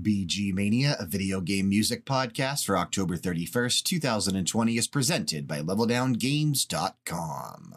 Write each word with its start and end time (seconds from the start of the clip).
VGMania, 0.00 1.00
a 1.00 1.06
video 1.06 1.40
game 1.40 1.68
music 1.68 2.04
podcast 2.04 2.64
for 2.64 2.78
October 2.78 3.16
31st, 3.16 3.82
2020, 3.82 4.76
is 4.76 4.86
presented 4.86 5.48
by 5.48 5.60
LevelDownGames.com. 5.60 7.74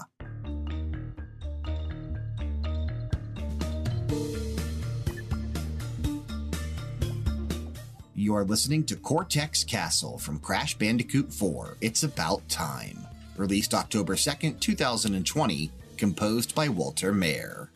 You 8.13 8.35
are 8.35 8.45
listening 8.45 8.83
to 8.83 8.95
Cortex 8.95 9.63
Castle 9.63 10.19
from 10.19 10.38
Crash 10.38 10.77
Bandicoot 10.77 11.33
4 11.33 11.77
It's 11.81 12.03
About 12.03 12.47
Time, 12.47 12.99
released 13.35 13.73
October 13.73 14.13
2nd, 14.13 14.59
2020, 14.59 15.71
composed 15.97 16.53
by 16.53 16.69
Walter 16.69 17.13
Mair. 17.13 17.71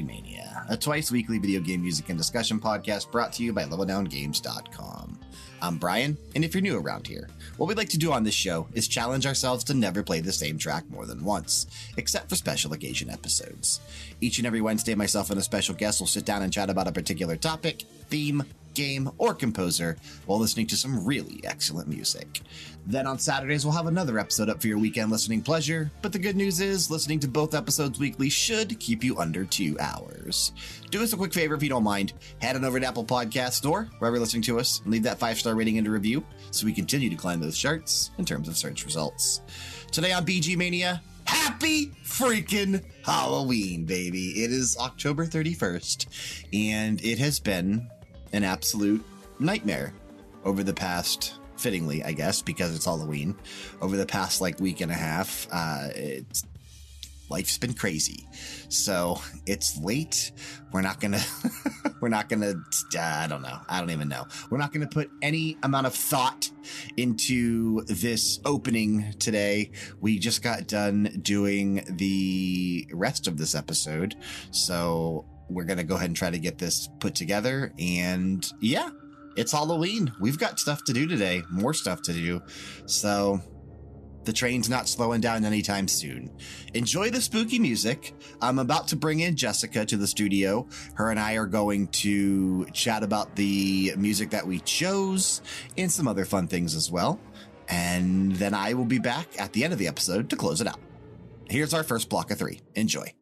Mania, 0.00 0.64
a 0.70 0.76
twice 0.76 1.10
weekly 1.10 1.38
video 1.38 1.60
game 1.60 1.82
music 1.82 2.08
and 2.08 2.16
discussion 2.16 2.58
podcast 2.58 3.10
brought 3.10 3.32
to 3.34 3.42
you 3.42 3.52
by 3.52 3.64
LevelDownGames.com. 3.64 5.18
I'm 5.60 5.76
Brian, 5.76 6.16
and 6.34 6.44
if 6.44 6.54
you're 6.54 6.62
new 6.62 6.78
around 6.78 7.06
here, 7.06 7.28
what 7.56 7.66
we'd 7.66 7.76
like 7.76 7.90
to 7.90 7.98
do 7.98 8.12
on 8.12 8.24
this 8.24 8.34
show 8.34 8.66
is 8.72 8.88
challenge 8.88 9.26
ourselves 9.26 9.64
to 9.64 9.74
never 9.74 10.02
play 10.02 10.20
the 10.20 10.32
same 10.32 10.56
track 10.56 10.88
more 10.88 11.04
than 11.04 11.24
once, 11.24 11.66
except 11.96 12.30
for 12.30 12.36
special 12.36 12.72
occasion 12.72 13.10
episodes. 13.10 13.80
Each 14.20 14.38
and 14.38 14.46
every 14.46 14.60
Wednesday, 14.60 14.94
myself 14.94 15.30
and 15.30 15.38
a 15.38 15.42
special 15.42 15.74
guest 15.74 16.00
will 16.00 16.06
sit 16.06 16.24
down 16.24 16.42
and 16.42 16.52
chat 16.52 16.70
about 16.70 16.88
a 16.88 16.92
particular 16.92 17.36
topic, 17.36 17.82
theme, 18.08 18.44
game, 18.74 19.10
or 19.18 19.34
composer 19.34 19.96
while 20.26 20.38
listening 20.38 20.66
to 20.68 20.76
some 20.76 21.04
really 21.04 21.40
excellent 21.44 21.88
music. 21.88 22.40
Then 22.84 23.06
on 23.06 23.18
Saturdays, 23.18 23.64
we'll 23.64 23.74
have 23.74 23.86
another 23.86 24.18
episode 24.18 24.48
up 24.48 24.60
for 24.60 24.66
your 24.66 24.78
weekend 24.78 25.10
listening 25.10 25.42
pleasure. 25.42 25.90
But 26.02 26.12
the 26.12 26.18
good 26.18 26.36
news 26.36 26.60
is, 26.60 26.90
listening 26.90 27.20
to 27.20 27.28
both 27.28 27.54
episodes 27.54 27.98
weekly 27.98 28.28
should 28.28 28.78
keep 28.80 29.04
you 29.04 29.18
under 29.18 29.44
two 29.44 29.76
hours. 29.78 30.52
Do 30.90 31.02
us 31.02 31.12
a 31.12 31.16
quick 31.16 31.32
favor 31.32 31.54
if 31.54 31.62
you 31.62 31.68
don't 31.68 31.84
mind. 31.84 32.12
Head 32.40 32.56
on 32.56 32.64
over 32.64 32.80
to 32.80 32.86
Apple 32.86 33.04
Podcast 33.04 33.52
Store, 33.52 33.88
wherever 33.98 34.16
you're 34.16 34.22
listening 34.22 34.42
to 34.42 34.58
us, 34.58 34.80
and 34.80 34.90
leave 34.90 35.04
that 35.04 35.18
five 35.18 35.38
star 35.38 35.54
rating 35.54 35.78
and 35.78 35.86
a 35.86 35.90
review 35.90 36.24
so 36.50 36.66
we 36.66 36.72
continue 36.72 37.08
to 37.08 37.16
climb 37.16 37.40
those 37.40 37.56
charts 37.56 38.10
in 38.18 38.24
terms 38.24 38.48
of 38.48 38.56
search 38.56 38.84
results. 38.84 39.42
Today 39.92 40.12
on 40.12 40.26
VGMania, 40.26 41.00
Happy 41.24 41.86
freaking 42.04 42.82
Halloween, 43.04 43.84
baby. 43.84 44.42
It 44.42 44.50
is 44.50 44.76
October 44.78 45.26
31st, 45.26 46.06
and 46.52 47.02
it 47.02 47.18
has 47.18 47.40
been 47.40 47.88
an 48.32 48.44
absolute 48.44 49.04
nightmare 49.38 49.92
over 50.44 50.62
the 50.62 50.74
past, 50.74 51.34
fittingly, 51.56 52.02
I 52.02 52.12
guess, 52.12 52.42
because 52.42 52.74
it's 52.74 52.84
Halloween, 52.84 53.36
over 53.80 53.96
the 53.96 54.06
past 54.06 54.40
like 54.40 54.60
week 54.60 54.80
and 54.80 54.90
a 54.90 54.94
half. 54.94 55.46
Uh, 55.50 55.88
it's 55.94 56.44
life's 57.32 57.56
been 57.56 57.72
crazy. 57.72 58.28
So 58.68 59.20
it's 59.46 59.78
late. 59.78 60.32
We're 60.70 60.82
not 60.82 61.00
gonna, 61.00 61.22
we're 62.00 62.10
not 62.10 62.28
gonna, 62.28 62.54
uh, 62.94 63.00
I 63.00 63.26
don't 63.26 63.42
know. 63.42 63.58
I 63.68 63.80
don't 63.80 63.90
even 63.90 64.08
know. 64.08 64.26
We're 64.50 64.58
not 64.58 64.72
gonna 64.72 64.86
put 64.86 65.10
any 65.22 65.56
amount 65.62 65.86
of 65.86 65.94
thought 65.94 66.50
into 66.96 67.84
this 67.84 68.38
opening 68.44 69.14
today. 69.18 69.72
We 70.00 70.18
just 70.18 70.42
got 70.42 70.66
done 70.66 71.20
doing 71.22 71.84
the 71.88 72.86
rest 72.92 73.26
of 73.26 73.38
this 73.38 73.54
episode. 73.54 74.14
So 74.50 75.24
we're 75.48 75.64
going 75.64 75.78
to 75.78 75.84
go 75.84 75.96
ahead 75.96 76.08
and 76.08 76.16
try 76.16 76.30
to 76.30 76.38
get 76.38 76.58
this 76.58 76.88
put 77.00 77.14
together. 77.14 77.72
And 77.78 78.46
yeah, 78.60 78.90
it's 79.36 79.52
Halloween. 79.52 80.12
We've 80.20 80.38
got 80.38 80.58
stuff 80.58 80.84
to 80.84 80.92
do 80.92 81.06
today, 81.06 81.42
more 81.50 81.74
stuff 81.74 82.02
to 82.02 82.12
do. 82.12 82.42
So 82.86 83.40
the 84.24 84.32
train's 84.32 84.68
not 84.68 84.88
slowing 84.88 85.20
down 85.20 85.44
anytime 85.44 85.88
soon. 85.88 86.30
Enjoy 86.74 87.10
the 87.10 87.20
spooky 87.20 87.58
music. 87.58 88.14
I'm 88.40 88.58
about 88.58 88.88
to 88.88 88.96
bring 88.96 89.20
in 89.20 89.36
Jessica 89.36 89.84
to 89.86 89.96
the 89.96 90.06
studio. 90.06 90.68
Her 90.94 91.10
and 91.10 91.18
I 91.18 91.34
are 91.34 91.46
going 91.46 91.88
to 91.88 92.66
chat 92.66 93.02
about 93.02 93.34
the 93.36 93.92
music 93.96 94.30
that 94.30 94.46
we 94.46 94.60
chose 94.60 95.42
and 95.76 95.90
some 95.90 96.06
other 96.06 96.24
fun 96.24 96.46
things 96.46 96.74
as 96.74 96.90
well. 96.90 97.20
And 97.68 98.32
then 98.32 98.54
I 98.54 98.74
will 98.74 98.84
be 98.84 98.98
back 98.98 99.40
at 99.40 99.52
the 99.52 99.64
end 99.64 99.72
of 99.72 99.78
the 99.78 99.88
episode 99.88 100.30
to 100.30 100.36
close 100.36 100.60
it 100.60 100.66
out. 100.66 100.80
Here's 101.48 101.74
our 101.74 101.82
first 101.82 102.08
block 102.08 102.30
of 102.30 102.38
three. 102.38 102.60
Enjoy. 102.74 103.12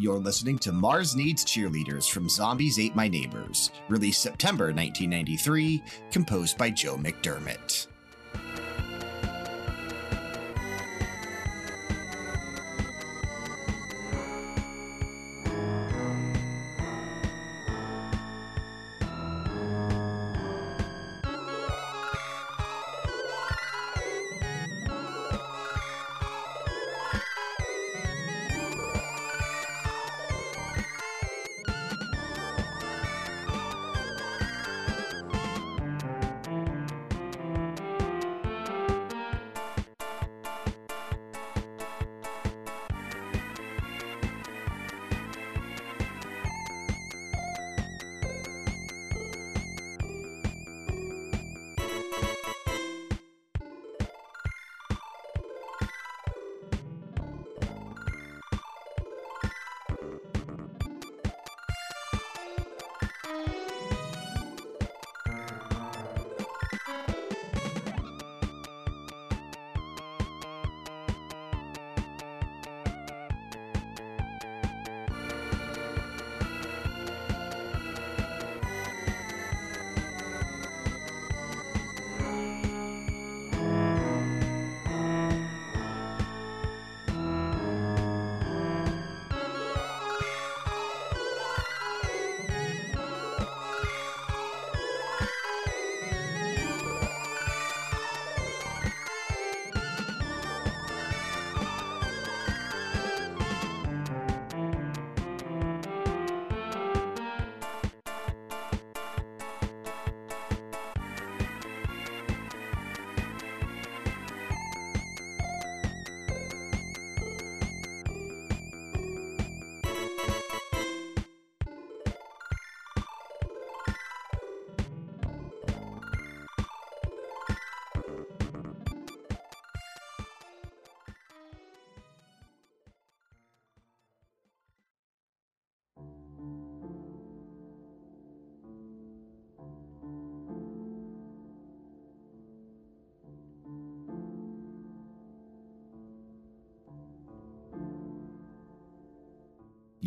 You're 0.00 0.18
listening 0.18 0.58
to 0.60 0.72
Mars 0.72 1.14
Needs 1.14 1.44
Cheerleaders 1.44 2.08
from 2.08 2.26
Zombies 2.26 2.78
Ate 2.78 2.96
My 2.96 3.06
Neighbors, 3.06 3.70
released 3.90 4.22
September 4.22 4.72
1993, 4.72 5.82
composed 6.10 6.56
by 6.56 6.70
Joe 6.70 6.96
McDermott. 6.96 7.86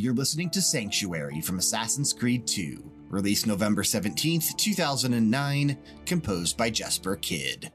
You're 0.04 0.14
listening 0.14 0.50
to 0.50 0.62
Sanctuary 0.62 1.40
from 1.40 1.60
Assassin's 1.60 2.12
Creed 2.12 2.46
2, 2.46 2.92
released 3.08 3.48
November 3.48 3.84
17th, 3.84 4.58
2009, 4.58 5.78
composed 6.06 6.58
by 6.58 6.70
Jesper 6.70 7.16
Kyd. 7.16 7.72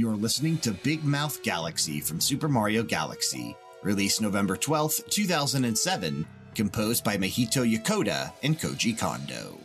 You're 0.00 0.16
listening 0.16 0.56
to 0.60 0.72
Big 0.72 1.04
Mouth 1.04 1.42
Galaxy 1.42 2.00
from 2.00 2.22
Super 2.22 2.48
Mario 2.48 2.82
Galaxy, 2.82 3.54
released 3.82 4.22
November 4.22 4.56
12th, 4.56 5.06
2007, 5.10 6.26
composed 6.54 7.04
by 7.04 7.18
Mahito 7.18 7.70
Yokota 7.70 8.32
and 8.42 8.58
Koji 8.58 8.98
Kondo. 8.98 9.59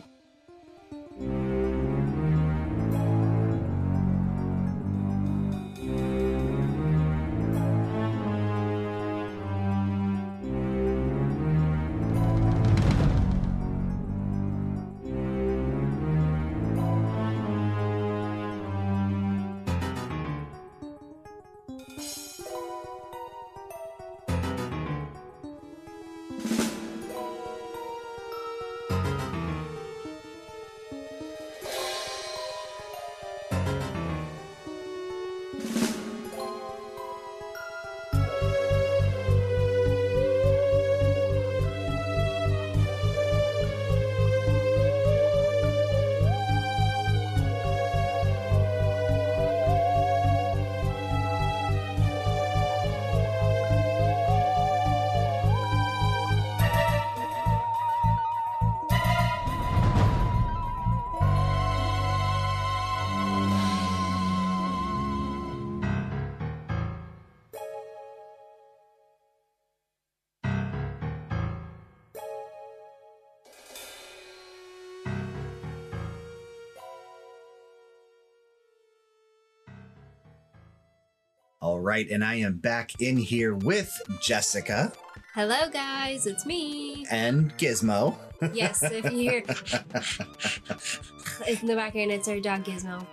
All 81.66 81.80
right, 81.80 82.08
and 82.08 82.24
I 82.24 82.36
am 82.36 82.58
back 82.58 83.02
in 83.02 83.16
here 83.16 83.56
with 83.56 83.92
Jessica 84.22 84.92
Hello, 85.34 85.68
guys, 85.68 86.28
it's 86.28 86.46
me. 86.46 87.04
and 87.10 87.52
Gizmo. 87.58 88.16
Yes, 88.54 88.84
if 88.84 89.04
you 89.06 89.10
hear 89.18 89.38
in 91.48 91.66
the 91.66 91.74
background, 91.74 92.12
it's 92.12 92.28
our 92.28 92.38
dog 92.38 92.62
Gizmo. 92.62 93.04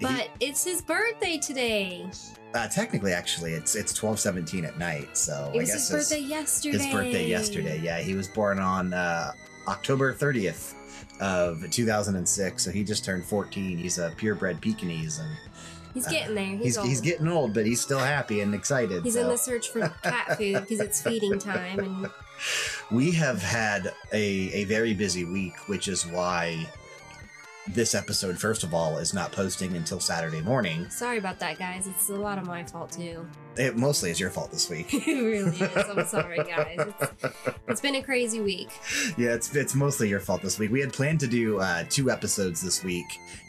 But 0.00 0.28
it's 0.38 0.62
his 0.62 0.82
birthday 0.82 1.38
today. 1.38 2.08
Uh, 2.54 2.68
technically, 2.68 3.12
actually, 3.12 3.54
it's 3.54 3.74
it's 3.74 3.92
twelve 3.92 4.20
seventeen 4.20 4.64
at 4.64 4.78
night, 4.78 5.16
so 5.16 5.50
It 5.52 5.56
I 5.56 5.60
was 5.62 5.70
guess 5.70 5.88
his 5.88 5.90
birthday 5.90 6.20
yesterday. 6.24 6.78
his 6.78 6.86
birthday 6.94 7.26
yesterday. 7.26 7.80
Yeah, 7.82 7.98
he 7.98 8.14
was 8.14 8.28
born 8.28 8.60
on 8.60 8.94
uh, 8.94 9.32
October 9.66 10.14
thirtieth 10.14 10.76
of 11.20 11.68
two 11.72 11.86
thousand 11.86 12.14
and 12.14 12.28
six, 12.28 12.62
so 12.62 12.70
he 12.70 12.84
just 12.84 13.04
turned 13.04 13.24
fourteen. 13.24 13.76
He's 13.78 13.98
a 13.98 14.12
purebred 14.16 14.60
Pekingese, 14.60 15.18
and 15.18 15.36
He's 15.94 16.06
getting 16.06 16.34
there. 16.34 16.44
He's, 16.44 16.62
he's 16.64 16.78
old. 16.78 16.88
he's 16.88 17.00
getting 17.00 17.28
old, 17.28 17.54
but 17.54 17.66
he's 17.66 17.80
still 17.80 17.98
happy 17.98 18.40
and 18.40 18.54
excited. 18.54 19.02
He's 19.02 19.14
so. 19.14 19.22
in 19.22 19.28
the 19.28 19.36
search 19.36 19.70
for 19.70 19.88
cat 20.02 20.36
food 20.36 20.54
because 20.60 20.80
it's 20.80 21.02
feeding 21.02 21.38
time, 21.38 21.80
and 21.80 22.10
We 22.90 23.12
have 23.12 23.42
had 23.42 23.92
a, 24.12 24.22
a 24.22 24.64
very 24.64 24.94
busy 24.94 25.24
week, 25.24 25.56
which 25.68 25.88
is 25.88 26.06
why 26.06 26.66
this 27.74 27.94
episode, 27.94 28.38
first 28.38 28.64
of 28.64 28.74
all, 28.74 28.98
is 28.98 29.14
not 29.14 29.32
posting 29.32 29.76
until 29.76 30.00
Saturday 30.00 30.40
morning. 30.40 30.88
sorry 30.90 31.18
about 31.18 31.38
that, 31.40 31.58
guys. 31.58 31.86
It's 31.86 32.08
a 32.08 32.14
lot 32.14 32.38
of 32.38 32.46
my 32.46 32.64
fault 32.64 32.92
too. 32.92 33.26
It 33.56 33.76
mostly 33.76 34.10
is 34.10 34.20
your 34.20 34.30
fault 34.30 34.50
this 34.50 34.70
week. 34.70 34.92
it 34.94 35.06
really 35.06 35.56
is. 35.56 35.88
I'm 35.88 36.06
sorry, 36.06 36.38
guys. 36.38 36.92
It's, 37.22 37.36
it's 37.68 37.80
been 37.80 37.96
a 37.96 38.02
crazy 38.02 38.40
week. 38.40 38.70
yeah, 39.16 39.34
it's 39.34 39.54
it's 39.54 39.74
mostly 39.74 40.08
your 40.08 40.20
fault 40.20 40.42
this 40.42 40.58
week. 40.58 40.70
We 40.70 40.80
had 40.80 40.92
planned 40.92 41.20
to 41.20 41.26
do 41.26 41.58
uh, 41.58 41.84
two 41.88 42.10
episodes 42.10 42.60
this 42.60 42.82
week, 42.84 43.06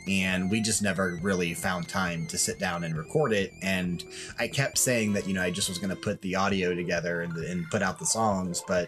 and 0.08 0.50
we 0.50 0.62
just 0.62 0.82
never 0.82 1.20
really 1.22 1.54
found 1.54 1.88
time 1.88 2.28
to 2.28 2.38
sit 2.38 2.60
down 2.60 2.84
and 2.84 2.98
record 2.98 3.34
it. 3.34 3.52
And 3.62 4.04
I 4.40 4.48
kept 4.48 4.78
saying 4.78 5.14
that 5.14 5.28
you 5.28 5.34
know 5.34 5.42
I 5.42 5.52
just 5.52 5.70
was 5.70 5.78
going 5.78 5.92
to 5.92 5.96
put 5.96 6.22
the 6.22 6.36
audio 6.36 6.74
together 6.76 7.22
and, 7.22 7.36
and 7.38 7.70
put 7.70 7.82
out 7.82 8.00
the 8.00 8.06
songs, 8.06 8.64
but 8.68 8.88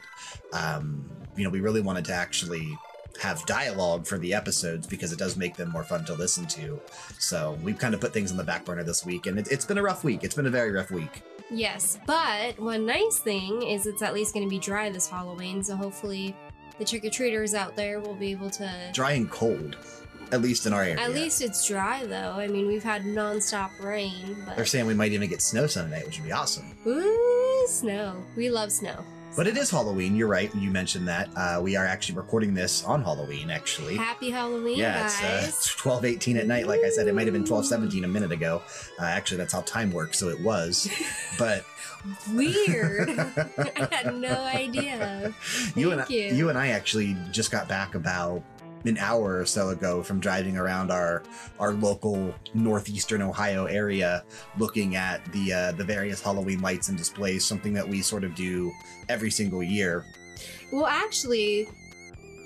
um, 0.53 1.09
you 1.35 1.43
know 1.43 1.49
we 1.49 1.61
really 1.61 1.81
wanted 1.81 2.05
to 2.05 2.13
actually 2.13 2.77
have 3.21 3.45
dialogue 3.45 4.05
for 4.05 4.17
the 4.17 4.33
episodes 4.33 4.87
because 4.87 5.11
it 5.11 5.19
does 5.19 5.37
make 5.37 5.55
them 5.55 5.69
more 5.69 5.83
fun 5.83 6.03
to 6.05 6.13
listen 6.13 6.45
to. 6.47 6.79
So 7.19 7.57
we've 7.61 7.77
kind 7.77 7.93
of 7.93 8.01
put 8.01 8.13
things 8.13 8.31
on 8.31 8.37
the 8.37 8.43
back 8.43 8.65
burner 8.65 8.83
this 8.83 9.05
week, 9.05 9.27
and 9.27 9.39
it, 9.39 9.51
it's 9.51 9.65
been 9.65 9.77
a 9.77 9.83
rough 9.83 10.03
week. 10.03 10.23
It's 10.23 10.35
been 10.35 10.47
a 10.47 10.51
very 10.51 10.71
rough 10.71 10.91
week. 10.91 11.21
Yes, 11.51 11.99
but 12.07 12.59
one 12.59 12.85
nice 12.85 13.19
thing 13.19 13.61
is 13.61 13.85
it's 13.85 14.01
at 14.01 14.13
least 14.13 14.33
going 14.33 14.45
to 14.45 14.49
be 14.49 14.59
dry 14.59 14.89
this 14.89 15.07
Halloween, 15.07 15.63
so 15.63 15.75
hopefully 15.75 16.35
the 16.79 16.85
trick 16.85 17.05
or 17.05 17.09
treaters 17.09 17.53
out 17.53 17.75
there 17.75 17.99
will 17.99 18.15
be 18.15 18.31
able 18.31 18.49
to. 18.51 18.89
Dry 18.93 19.11
and 19.11 19.29
cold, 19.29 19.77
at 20.31 20.41
least 20.41 20.65
in 20.65 20.73
our 20.73 20.81
area. 20.81 20.99
At 20.99 21.11
least 21.11 21.41
it's 21.41 21.67
dry 21.67 22.05
though. 22.05 22.31
I 22.31 22.47
mean, 22.47 22.65
we've 22.65 22.83
had 22.83 23.03
nonstop 23.03 23.79
rain, 23.79 24.35
But... 24.45 24.55
They're 24.55 24.65
saying 24.65 24.87
we 24.87 24.95
might 24.95 25.11
even 25.11 25.29
get 25.29 25.41
snow 25.41 25.67
Sunday 25.67 25.97
night, 25.97 26.05
which 26.07 26.17
would 26.17 26.25
be 26.25 26.31
awesome. 26.31 26.75
ooh, 26.87 27.67
snow. 27.67 28.23
We 28.35 28.49
love 28.49 28.71
snow. 28.71 29.03
But 29.35 29.47
it 29.47 29.57
is 29.57 29.71
Halloween. 29.71 30.15
You're 30.15 30.27
right. 30.27 30.53
You 30.53 30.69
mentioned 30.69 31.07
that. 31.07 31.27
Uh, 31.35 31.59
we 31.61 31.75
are 31.75 31.85
actually 31.85 32.15
recording 32.15 32.53
this 32.53 32.83
on 32.83 33.03
Halloween, 33.03 33.49
actually. 33.49 33.95
Happy 33.97 34.29
Halloween, 34.29 34.77
yeah, 34.77 35.05
it's 35.05 35.19
uh, 35.19 35.41
guys. 35.41 35.65
12 35.77 36.05
18 36.05 36.37
at 36.37 36.45
night. 36.47 36.67
Like 36.67 36.81
I 36.81 36.89
said, 36.89 37.07
it 37.07 37.15
might 37.15 37.25
have 37.25 37.33
been 37.33 37.43
12 37.45 37.65
17 37.65 38.03
a 38.03 38.07
minute 38.07 38.31
ago. 38.31 38.61
Uh, 38.99 39.05
actually, 39.05 39.37
that's 39.37 39.53
how 39.53 39.61
time 39.61 39.91
works, 39.91 40.19
so 40.19 40.29
it 40.29 40.39
was. 40.39 40.87
But 41.39 41.65
Weird. 42.31 43.09
I 43.17 43.87
had 43.91 44.15
no 44.15 44.43
idea. 44.43 45.33
you 45.75 45.91
and 45.91 46.01
I, 46.01 46.05
Thank 46.05 46.33
you. 46.33 46.49
and 46.49 46.57
I 46.59 46.67
actually 46.67 47.15
just 47.31 47.49
got 47.49 47.67
back 47.67 47.95
about 47.95 48.43
an 48.85 48.97
hour 48.97 49.39
or 49.39 49.45
so 49.45 49.69
ago 49.69 50.03
from 50.03 50.19
driving 50.19 50.57
around 50.57 50.91
our 50.91 51.23
our 51.59 51.73
local 51.73 52.33
northeastern 52.53 53.21
Ohio 53.21 53.65
area, 53.65 54.23
looking 54.57 54.95
at 54.95 55.23
the 55.31 55.53
uh, 55.53 55.71
the 55.73 55.83
various 55.83 56.21
Halloween 56.21 56.61
lights 56.61 56.89
and 56.89 56.97
displays. 56.97 57.45
Something 57.45 57.73
that 57.73 57.87
we 57.87 58.01
sort 58.01 58.23
of 58.23 58.35
do 58.35 58.71
every 59.09 59.31
single 59.31 59.63
year. 59.63 60.05
Well, 60.71 60.87
actually, 60.87 61.67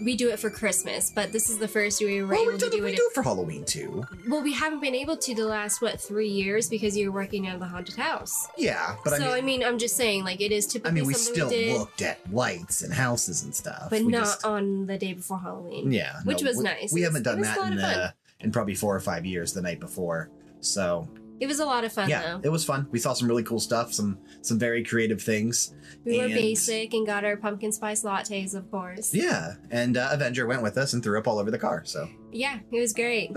we 0.01 0.15
do 0.15 0.29
it 0.29 0.39
for 0.39 0.49
Christmas, 0.49 1.11
but 1.13 1.31
this 1.31 1.49
is 1.49 1.57
the 1.57 1.67
first 1.67 1.99
year 1.99 2.09
we 2.09 2.21
were 2.21 2.27
Well, 2.27 2.41
able 2.41 2.51
we, 2.53 2.57
to 2.59 2.69
do, 2.69 2.85
it. 2.85 2.95
do 2.95 3.07
it 3.09 3.13
for 3.13 3.23
Halloween 3.23 3.65
too. 3.65 4.03
Well, 4.27 4.41
we 4.43 4.53
haven't 4.53 4.79
been 4.81 4.93
able 4.95 5.17
to 5.17 5.33
the 5.35 5.45
last 5.45 5.81
what 5.81 5.99
three 5.99 6.27
years 6.29 6.69
because 6.69 6.95
you 6.95 7.11
were 7.11 7.15
working 7.19 7.47
out 7.47 7.55
of 7.55 7.59
the 7.61 7.67
haunted 7.67 7.95
house. 7.95 8.47
Yeah, 8.57 8.95
but 9.03 9.17
so 9.17 9.31
I 9.31 9.41
mean, 9.41 9.63
I'm 9.63 9.77
just 9.77 9.95
saying, 9.97 10.23
like 10.23 10.39
it 10.41 10.51
is 10.51 10.67
I 10.67 10.71
typically 10.73 10.91
mean, 11.01 11.07
we 11.07 11.13
something 11.13 11.33
still 11.33 11.49
we 11.49 11.55
did, 11.55 11.77
looked 11.79 12.01
at 12.01 12.33
lights 12.33 12.81
and 12.83 12.93
houses 12.93 13.43
and 13.43 13.53
stuff, 13.55 13.87
but 13.89 14.01
We 14.03 14.07
not 14.11 14.23
just- 14.25 14.45
on 14.45 14.85
the 14.85 14.97
day 14.97 15.13
before 15.13 15.39
Halloween. 15.39 15.91
yeah, 15.91 16.19
which 16.23 16.43
was 16.43 16.57
we, 16.57 16.63
nice. 16.63 16.93
We 16.93 17.01
haven't 17.01 17.23
done 17.23 17.41
that 17.41 17.57
in 17.71 17.79
uh, 17.79 18.11
in 18.39 18.51
probably 18.51 18.75
four 18.75 18.95
or 18.95 18.99
five 18.99 19.25
years. 19.25 19.53
The 19.53 19.61
night 19.61 19.79
before, 19.79 20.29
so 20.59 21.07
It 21.39 21.47
was 21.47 21.59
a 21.59 21.65
lot 21.65 21.83
of 21.83 21.93
fun 21.93 22.09
yeah, 22.09 22.21
though. 22.21 22.41
it 22.43 22.49
was 22.49 22.65
fun. 22.65 22.87
We 22.91 22.99
saw 22.99 23.13
some 23.13 23.27
really 23.27 23.43
cool 23.43 23.59
stuff, 23.59 23.93
some 23.93 24.17
some 24.41 24.57
very 24.57 24.83
creative 24.83 25.21
things. 25.21 25.75
We 26.03 26.19
were 26.19 26.27
basic 26.27 26.93
and 26.93 27.05
got 27.05 27.25
our 27.25 27.37
pumpkin 27.37 27.71
spice 27.71 28.03
lattes, 28.03 28.55
of 28.55 28.69
course. 28.71 29.13
Yeah, 29.13 29.55
and 29.69 29.97
uh, 29.97 30.09
Avenger 30.11 30.47
went 30.47 30.63
with 30.63 30.77
us 30.77 30.93
and 30.93 31.03
threw 31.03 31.17
up 31.19 31.27
all 31.27 31.37
over 31.37 31.51
the 31.51 31.59
car. 31.59 31.83
So, 31.85 32.09
Yeah, 32.31 32.59
it 32.71 32.79
was 32.79 32.93
great. 32.93 33.31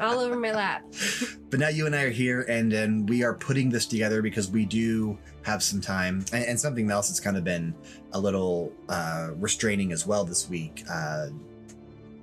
All 0.00 0.18
over 0.18 0.36
my 0.38 0.52
lap. 0.52 0.82
but 1.50 1.60
now 1.60 1.68
you 1.68 1.86
and 1.86 1.94
I 1.94 2.02
are 2.02 2.10
here, 2.10 2.42
and 2.42 2.72
and 2.72 3.08
we 3.08 3.22
are 3.24 3.34
putting 3.34 3.70
this 3.70 3.86
together 3.86 4.22
because 4.22 4.50
we 4.50 4.64
do 4.64 5.18
have 5.42 5.62
some 5.62 5.80
time, 5.80 6.24
and, 6.32 6.44
and 6.44 6.60
something 6.60 6.90
else 6.90 7.08
that's 7.08 7.20
kind 7.20 7.36
of 7.36 7.44
been 7.44 7.74
a 8.12 8.20
little 8.20 8.72
uh, 8.88 9.30
restraining 9.36 9.92
as 9.92 10.06
well 10.06 10.24
this 10.24 10.48
week. 10.48 10.84
Uh, 10.90 11.28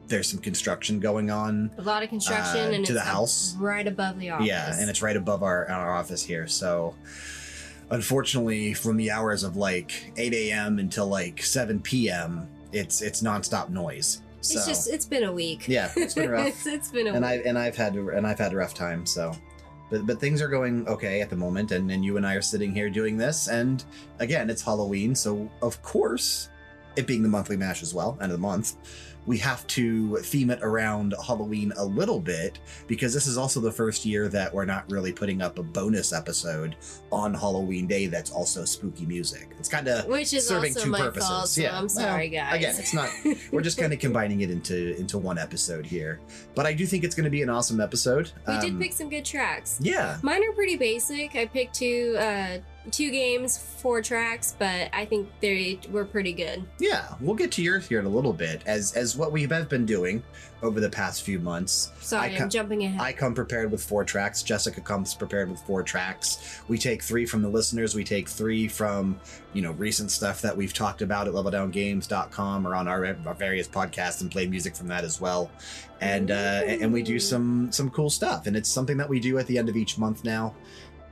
there's 0.07 0.27
some 0.29 0.39
construction 0.39 0.99
going 0.99 1.31
on 1.31 1.71
A 1.77 1.81
lot 1.81 2.03
of 2.03 2.09
construction 2.09 2.59
Uh, 2.73 2.75
and 2.75 2.85
to 2.85 2.93
the 2.93 3.01
house? 3.01 3.55
right 3.57 3.87
above 3.87 4.19
the 4.19 4.29
office. 4.31 4.47
Yeah, 4.47 4.75
and 4.79 4.89
it's 4.89 5.01
right 5.01 5.15
above 5.15 5.43
our 5.43 5.67
our 5.69 5.93
office 5.95 6.23
here. 6.23 6.47
So, 6.47 6.93
unfortunately, 7.89 8.73
from 8.73 8.97
the 8.97 9.11
hours 9.11 9.43
of 9.43 9.55
like 9.55 10.11
8 10.17 10.33
a.m. 10.33 10.79
until 10.79 11.07
like 11.07 11.41
7 11.43 11.79
p.m., 11.81 12.47
it's 12.71 13.01
it's 13.01 13.21
nonstop 13.21 13.69
noise. 13.69 14.21
So, 14.41 14.57
It's 14.57 14.67
just 14.67 14.89
it's 14.89 15.05
been 15.05 15.23
a 15.23 15.31
week. 15.31 15.67
yeah, 15.67 15.91
it's 15.95 16.15
been 16.15 16.29
rough, 16.37 16.47
it's, 16.47 16.65
it's 16.67 16.89
been 16.91 17.07
a 17.07 17.13
and 17.13 17.23
week. 17.23 17.45
I 17.45 17.47
and 17.47 17.57
I've 17.57 17.75
had 17.77 17.95
and 17.95 18.27
I've 18.27 18.39
had 18.39 18.51
a 18.53 18.55
rough 18.57 18.73
time. 18.73 19.05
So, 19.05 19.31
but 19.89 20.05
but 20.05 20.19
things 20.19 20.41
are 20.41 20.47
going 20.49 20.87
okay 20.87 21.21
at 21.21 21.29
the 21.29 21.35
moment, 21.37 21.71
and 21.71 21.89
and 21.91 22.03
you 22.03 22.17
and 22.17 22.25
I 22.27 22.33
are 22.33 22.41
sitting 22.41 22.73
here 22.73 22.89
doing 22.89 23.15
this, 23.17 23.47
and 23.47 23.83
again, 24.19 24.49
it's 24.49 24.61
Halloween, 24.61 25.15
so 25.15 25.49
of 25.61 25.81
course, 25.81 26.49
it 26.97 27.07
being 27.07 27.21
the 27.23 27.29
monthly 27.29 27.55
mash 27.57 27.81
as 27.83 27.93
well, 27.93 28.17
end 28.21 28.31
of 28.31 28.37
the 28.37 28.41
month. 28.41 28.75
We 29.25 29.37
have 29.39 29.65
to 29.67 30.17
theme 30.17 30.49
it 30.49 30.59
around 30.61 31.13
Halloween 31.25 31.71
a 31.77 31.85
little 31.85 32.19
bit 32.19 32.59
because 32.87 33.13
this 33.13 33.25
is 33.27 33.37
also 33.37 33.59
the 33.59 33.71
first 33.71 34.05
year 34.05 34.27
that 34.29 34.53
we're 34.53 34.65
not 34.65 34.89
really 34.91 35.13
putting 35.13 35.41
up 35.41 35.59
a 35.59 35.63
bonus 35.63 36.11
episode 36.11 36.75
on 37.11 37.33
Halloween 37.33 37.87
Day 37.87 38.07
that's 38.07 38.31
also 38.31 38.65
spooky 38.65 39.05
music. 39.05 39.49
It's 39.59 39.69
kind 39.69 39.87
of 39.87 40.05
Which 40.07 40.33
is 40.33 40.47
serving 40.47 40.71
also 40.73 40.83
two 40.85 40.89
my 40.91 40.99
purposes. 40.99 41.29
fault. 41.29 41.47
So 41.49 41.61
Yeah, 41.61 41.77
I'm 41.77 41.87
sorry, 41.89 42.29
well, 42.31 42.43
guys. 42.51 42.55
again, 42.55 42.75
it's 42.77 42.93
not- 42.93 43.09
we're 43.51 43.61
just 43.61 43.77
kind 43.77 43.93
of 43.93 43.99
combining 43.99 44.41
it 44.41 44.51
into 44.51 44.95
into 44.97 45.17
one 45.17 45.37
episode 45.37 45.85
here. 45.85 46.19
But 46.55 46.65
I 46.65 46.73
do 46.73 46.85
think 46.85 47.03
it's 47.03 47.15
going 47.15 47.23
to 47.25 47.29
be 47.29 47.41
an 47.43 47.49
awesome 47.49 47.79
episode. 47.79 48.31
we 48.47 48.59
did 48.59 48.71
Um, 48.71 48.79
pick 48.79 48.93
some 48.93 49.09
good 49.09 49.25
tracks. 49.25 49.77
yeah, 49.81 50.17
Mine 50.21 50.43
are 50.43 50.51
pretty 50.53 50.75
basic. 50.75 51.35
I 51.35 51.45
picked 51.45 51.75
two 51.75 52.15
uh 52.19 52.57
two 52.91 53.11
games, 53.11 53.57
four 53.57 54.01
tracks, 54.01 54.55
but 54.57 54.89
I 54.93 55.05
think 55.05 55.29
they 55.39 55.79
were 55.89 56.05
pretty 56.05 56.33
good. 56.33 56.63
yeah. 56.79 57.15
We'll 57.21 57.35
get 57.35 57.51
to 57.53 57.61
yours 57.63 57.87
here 57.87 57.99
in 57.99 58.05
a 58.05 58.09
little 58.09 58.33
bit, 58.33 58.61
as 58.65 58.93
as 58.93 59.15
what 59.15 59.31
we 59.31 59.43
have 59.43 59.69
been 59.69 59.85
doing 59.85 60.23
over 60.61 60.79
the 60.79 60.89
past 60.89 61.23
few 61.23 61.39
months. 61.39 61.91
Sorry, 61.99 62.35
I 62.35 62.41
I'm 62.41 62.49
jumping 62.49 62.83
ahead. 62.83 62.99
I 63.01 63.11
come 63.13 63.33
prepared 63.33 63.71
with 63.71 63.83
four 63.83 64.03
tracks. 64.05 64.43
Jessica 64.43 64.81
comes 64.81 65.13
prepared 65.13 65.49
with 65.49 65.59
four 65.61 65.83
tracks. 65.83 66.61
We 66.67 66.77
take 66.77 67.03
three 67.03 67.25
from 67.25 67.41
the 67.41 67.49
listeners. 67.49 67.95
We 67.95 68.03
take 68.03 68.29
three 68.29 68.67
from, 68.67 69.19
you 69.53 69.61
know, 69.61 69.71
recent 69.71 70.09
stuff 70.11 70.41
that 70.41 70.55
we've 70.55 70.73
talked 70.73 71.01
about 71.01 71.27
at 71.27 71.33
leveldowngames.com 71.33 72.65
or 72.67 72.75
on 72.75 72.87
our, 72.87 73.05
our 73.25 73.33
various 73.33 73.67
podcasts 73.67 74.21
and 74.21 74.31
play 74.31 74.47
music 74.47 74.75
from 74.75 74.87
that 74.87 75.03
as 75.03 75.19
well. 75.19 75.51
And 76.01 76.31
uh, 76.31 76.63
and 76.65 76.91
we 76.91 77.01
do 77.03 77.19
some 77.19 77.71
some 77.71 77.89
cool 77.89 78.09
stuff. 78.09 78.47
And 78.47 78.55
it's 78.55 78.69
something 78.69 78.97
that 78.97 79.07
we 79.09 79.19
do 79.19 79.37
at 79.39 79.47
the 79.47 79.57
end 79.57 79.69
of 79.69 79.75
each 79.77 79.97
month 79.97 80.23
now. 80.23 80.55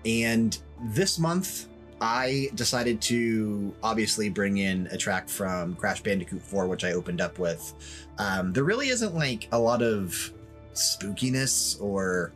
And 0.05 0.57
this 0.79 1.19
month, 1.19 1.67
I 1.99 2.49
decided 2.55 2.99
to 3.03 3.73
obviously 3.83 4.29
bring 4.29 4.57
in 4.57 4.87
a 4.87 4.97
track 4.97 5.29
from 5.29 5.75
Crash 5.75 6.01
Bandicoot 6.01 6.41
4, 6.41 6.67
which 6.67 6.83
I 6.83 6.93
opened 6.93 7.21
up 7.21 7.37
with. 7.37 7.73
Um, 8.17 8.53
there 8.53 8.63
really 8.63 8.89
isn't 8.89 9.13
like 9.13 9.47
a 9.51 9.59
lot 9.59 9.83
of 9.83 10.33
spookiness 10.73 11.79
or 11.81 12.31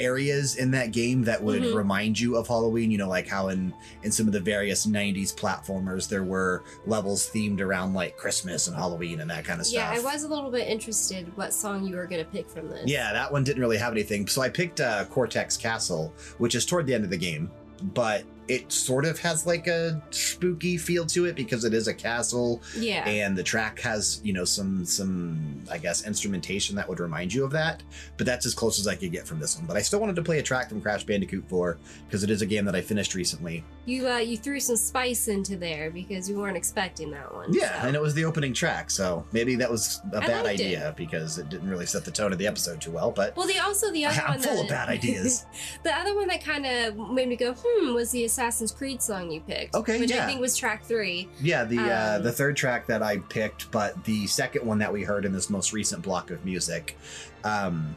areas 0.00 0.56
in 0.56 0.70
that 0.72 0.90
game 0.92 1.22
that 1.24 1.42
would 1.42 1.62
Mhm. 1.62 1.74
remind 1.74 2.18
you 2.18 2.36
of 2.36 2.48
Halloween. 2.48 2.90
You 2.90 2.98
know, 2.98 3.08
like 3.08 3.28
how 3.28 3.48
in 3.48 3.72
in 4.02 4.10
some 4.10 4.26
of 4.26 4.32
the 4.32 4.40
various 4.40 4.86
'90s 4.86 5.32
platformers 5.32 6.08
there 6.08 6.24
were 6.24 6.64
levels 6.86 7.30
themed 7.32 7.60
around 7.60 7.94
like 7.94 8.16
Christmas 8.16 8.66
and 8.66 8.76
Halloween 8.76 9.20
and 9.20 9.30
that 9.30 9.44
kind 9.44 9.60
of 9.60 9.66
stuff. 9.66 9.92
yeah, 9.94 10.00
I 10.00 10.02
was 10.02 10.24
a 10.24 10.28
little 10.28 10.50
bit 10.50 10.66
interested 10.68 11.30
what 11.36 11.52
song 11.52 11.86
you 11.86 11.96
were 11.96 12.06
gonna 12.06 12.24
pick 12.24 12.48
from 12.50 12.68
this. 12.68 12.82
Yeah, 12.86 13.12
that 13.12 13.30
one 13.30 13.44
didn't 13.44 13.60
really 13.60 13.78
have 13.78 13.92
anything. 13.92 14.26
So 14.26 14.42
I 14.42 14.48
picked 14.48 14.80
uh, 14.80 15.04
Cortex 15.06 15.56
Castle, 15.56 16.12
which 16.38 16.54
is 16.54 16.64
toward 16.64 16.86
the 16.86 16.94
end 16.94 17.04
of 17.04 17.10
the 17.10 17.16
game, 17.18 17.50
but 17.94 18.24
it 18.50 18.72
sort 18.72 19.04
of 19.04 19.16
has 19.20 19.46
like 19.46 19.66
a 19.68 20.02
spooky 20.10 20.76
feel 20.76 21.06
to 21.06 21.24
it 21.26 21.36
because 21.36 21.64
it 21.64 21.72
is 21.72 21.86
a 21.86 21.94
castle 21.94 22.60
Yeah. 22.76 23.06
and 23.08 23.38
the 23.38 23.44
track 23.44 23.78
has 23.80 24.20
you 24.24 24.32
know 24.32 24.44
some 24.44 24.84
some 24.84 25.62
i 25.70 25.78
guess 25.78 26.04
instrumentation 26.04 26.74
that 26.76 26.88
would 26.88 26.98
remind 27.00 27.32
you 27.32 27.44
of 27.44 27.52
that 27.52 27.82
but 28.16 28.26
that's 28.26 28.44
as 28.46 28.54
close 28.54 28.80
as 28.80 28.86
i 28.88 28.96
could 28.96 29.12
get 29.12 29.26
from 29.26 29.38
this 29.38 29.56
one 29.56 29.66
but 29.66 29.76
i 29.76 29.82
still 29.82 30.00
wanted 30.00 30.16
to 30.16 30.22
play 30.22 30.38
a 30.40 30.42
track 30.42 30.68
from 30.68 30.80
crash 30.80 31.04
bandicoot 31.04 31.44
4 31.48 31.78
because 32.06 32.24
it 32.24 32.30
is 32.30 32.42
a 32.42 32.46
game 32.46 32.64
that 32.64 32.74
i 32.74 32.80
finished 32.80 33.14
recently 33.14 33.62
You 33.86 34.08
uh, 34.08 34.18
you 34.18 34.36
threw 34.36 34.58
some 34.60 34.76
spice 34.76 35.28
into 35.28 35.56
there 35.56 35.90
because 35.90 36.28
we 36.28 36.34
weren't 36.34 36.56
expecting 36.56 37.10
that 37.12 37.32
one. 37.32 37.52
yeah 37.52 37.80
so. 37.82 37.86
and 37.86 37.94
it 37.96 38.02
was 38.02 38.14
the 38.14 38.24
opening 38.24 38.52
track 38.52 38.90
so 38.90 39.24
maybe 39.32 39.54
that 39.56 39.70
was 39.70 40.00
a 40.12 40.16
I 40.18 40.26
bad 40.26 40.44
liked 40.44 40.60
it. 40.60 40.64
idea 40.64 40.94
because 40.96 41.38
it 41.38 41.48
didn't 41.48 41.68
really 41.70 41.86
set 41.86 42.04
the 42.04 42.10
tone 42.10 42.32
of 42.32 42.38
the 42.38 42.46
episode 42.48 42.80
too 42.80 42.90
well 42.90 43.10
but 43.12 43.36
Well, 43.36 43.46
the 43.46 43.58
also 43.60 43.92
the 43.92 44.04
other 44.06 44.20
i'm 44.26 44.30
one 44.30 44.40
full 44.40 44.54
that, 44.56 44.62
of 44.64 44.68
bad 44.68 44.88
ideas 44.98 45.46
the 45.84 45.94
other 45.96 46.14
one 46.16 46.28
that 46.28 46.42
kind 46.42 46.66
of 46.66 46.96
made 47.12 47.28
me 47.28 47.36
go 47.36 47.54
hmm 47.56 47.94
was 47.94 48.10
the 48.10 48.24
Assassin's 48.40 48.72
Creed 48.72 49.02
song 49.02 49.30
you 49.30 49.40
picked. 49.40 49.74
Okay, 49.74 50.00
which 50.00 50.10
yeah. 50.10 50.24
I 50.24 50.26
think 50.26 50.40
was 50.40 50.56
track 50.56 50.82
three. 50.84 51.28
yeah 51.42 51.64
the 51.64 51.78
uh, 51.78 52.16
Um, 52.16 52.22
the 52.22 52.32
third 52.32 52.56
track 52.56 52.86
that 52.86 53.02
i 53.02 53.18
picked 53.18 53.70
but 53.70 54.02
the 54.04 54.26
second 54.26 54.64
one 54.66 54.78
that 54.78 54.90
we 54.92 55.02
heard 55.02 55.24
in 55.26 55.32
this 55.32 55.50
most 55.50 55.72
recent 55.72 56.02
block 56.02 56.30
of 56.30 56.42
music 56.44 56.96
um 57.44 57.94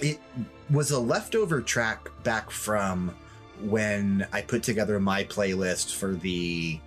it 0.00 0.20
was 0.70 0.90
a 0.92 0.98
leftover 0.98 1.60
track 1.60 2.08
back 2.22 2.50
from 2.50 3.14
when 3.62 4.26
I 4.32 4.42
put 4.42 4.62
together 4.64 4.98
my 4.98 5.22
playlist 5.24 5.94
for 5.94 6.14
the 6.14 6.80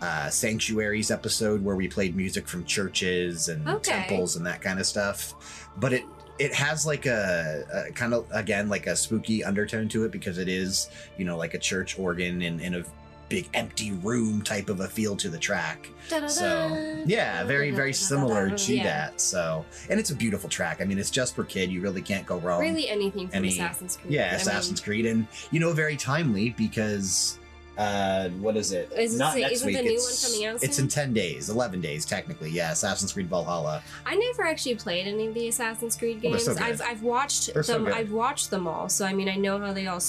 uh, 0.00 0.28
sanctuaries 0.30 1.10
episode 1.10 1.64
where 1.64 1.74
we 1.74 1.88
played 1.88 2.14
music 2.14 2.46
from 2.46 2.64
churches 2.64 3.48
and 3.48 3.66
Okay. 3.68 3.90
temples 3.92 4.36
and 4.36 4.46
that 4.46 4.60
kind 4.62 4.78
of 4.78 4.86
stuff. 4.86 5.68
But 5.78 5.92
it 5.94 6.04
it 6.38 6.52
has 6.52 6.84
like 6.84 7.06
a, 7.06 7.64
a 7.88 7.92
kind 7.92 8.12
of 8.14 8.26
again 8.32 8.68
like 8.68 8.86
a 8.86 8.96
spooky 8.96 9.44
undertone 9.44 9.88
to 9.88 10.04
it 10.04 10.10
because 10.10 10.38
it 10.38 10.48
is 10.48 10.88
you 11.16 11.24
know 11.24 11.36
like 11.36 11.54
a 11.54 11.58
church 11.58 11.98
organ 11.98 12.42
in, 12.42 12.58
in 12.60 12.74
a 12.74 12.84
big 13.30 13.48
empty 13.54 13.90
room 13.92 14.42
type 14.42 14.68
of 14.68 14.80
a 14.80 14.86
feel 14.88 15.16
to 15.16 15.30
the 15.30 15.38
track. 15.38 15.88
So 16.28 17.02
yeah, 17.06 17.42
very 17.44 17.70
very 17.70 17.92
similar 17.92 18.50
to 18.50 18.74
Yeah. 18.76 18.82
that. 18.84 19.20
So 19.20 19.64
and 19.88 19.98
it's 19.98 20.10
a 20.10 20.14
beautiful 20.14 20.48
track. 20.50 20.80
I 20.80 20.84
mean, 20.84 20.98
it's 20.98 21.10
just 21.10 21.34
for 21.34 21.44
kid. 21.44 21.70
You 21.70 21.80
really 21.80 22.02
can't 22.02 22.26
go 22.26 22.38
wrong. 22.38 22.60
Really, 22.60 22.88
anything 22.88 23.28
from 23.28 23.36
any- 23.38 23.48
Assassin's 23.48 23.96
Creed. 23.96 24.12
Yeah, 24.12 24.30
I 24.32 24.34
Assassin's 24.34 24.80
Creed, 24.80 25.06
and 25.06 25.26
you 25.50 25.58
know, 25.60 25.72
very 25.72 25.96
timely 25.96 26.50
because 26.50 27.38
uh, 27.78 28.28
what 28.40 28.56
is 28.56 28.72
it? 28.72 28.92
Is 28.96 29.14
it 29.16 29.18
Not 29.18 29.34
say- 29.34 29.40
next 29.40 29.52
isn't 29.54 29.66
week. 29.66 29.76
the 29.76 29.82
new 29.82 29.94
it's, 29.94 30.22
one 30.22 30.32
coming 30.32 30.46
out 30.46 30.62
It's 30.62 30.78
in 30.78 30.88
ten 30.88 31.12
days, 31.12 31.50
eleven 31.50 31.80
days 31.80 32.04
technically. 32.06 32.50
Yeah, 32.50 32.72
Assassin's 32.72 33.12
Creed 33.12 33.28
Valhalla. 33.28 33.82
I 34.06 34.14
never 34.14 34.44
actually 34.44 34.76
played 34.76 35.06
any 35.06 35.26
of 35.26 35.34
the 35.34 35.48
Assassin's 35.48 35.96
Creed 35.96 36.18
Oh, 36.18 36.30
games. 36.30 36.44
so. 36.44 36.54
I've 36.60 36.80
I've 36.82 37.02
watched 37.02 37.52
They're 37.52 37.62
them. 37.62 37.84
good. 37.84 37.94
I've 37.94 38.12
watched 38.12 38.50
them 38.50 38.66
all, 38.66 38.88
so 38.88 39.04
I 39.04 39.12
mean 39.12 39.28
I 39.28 39.36
know 39.36 39.58
how 39.58 39.72
they 39.72 39.86
all 39.86 40.00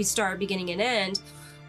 start, 0.00 0.38
beginning, 0.38 0.70
and 0.70 0.80
end. 0.80 1.20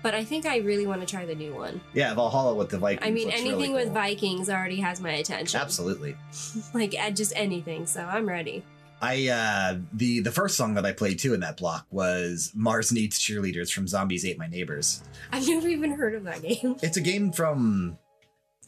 But 0.01 0.13
I 0.13 0.25
think 0.25 0.45
I 0.45 0.57
really 0.57 0.85
want 0.85 0.99
to 0.99 1.07
try 1.07 1.25
the 1.25 1.33
new 1.33 1.53
one. 1.55 1.79
Yeah, 1.93 2.13
Valhalla 2.13 2.53
with 2.55 2.69
the 2.69 2.77
Vikings. 2.77 3.07
I 3.07 3.09
mean, 3.11 3.29
anything 3.31 3.51
really 3.53 3.69
with. 3.85 3.93
Vikings 3.93 4.49
already 4.49 4.81
has 4.81 4.99
my 4.99 5.11
attention. 5.11 5.59
Absolutely. 5.61 6.17
Like 6.73 6.93
uh, 6.99 7.09
just 7.11 7.31
anything. 7.37 7.85
So 7.85 8.01
I'm 8.03 8.27
ready. 8.27 8.65
I 9.03 9.27
uh 9.27 9.79
the 9.91 10.21
the 10.21 10.31
first 10.31 10.55
song 10.55 10.75
that 10.75 10.85
I 10.85 10.93
played 10.93 11.19
too 11.19 11.33
in 11.33 11.41
that 11.41 11.57
block 11.57 11.85
was 11.91 12.51
Mars 12.55 12.91
Needs 12.93 13.19
Cheerleaders 13.19 13.69
from 13.71 13.85
Zombies 13.85 14.23
Ate 14.25 14.37
My 14.37 14.47
Neighbors. 14.47 15.03
I've 15.33 15.45
never 15.45 15.67
even 15.67 15.91
heard 15.91 16.15
of 16.15 16.23
that 16.23 16.41
game. 16.41 16.77
It's 16.81 16.95
a 16.95 17.01
game 17.01 17.33
from 17.33 17.97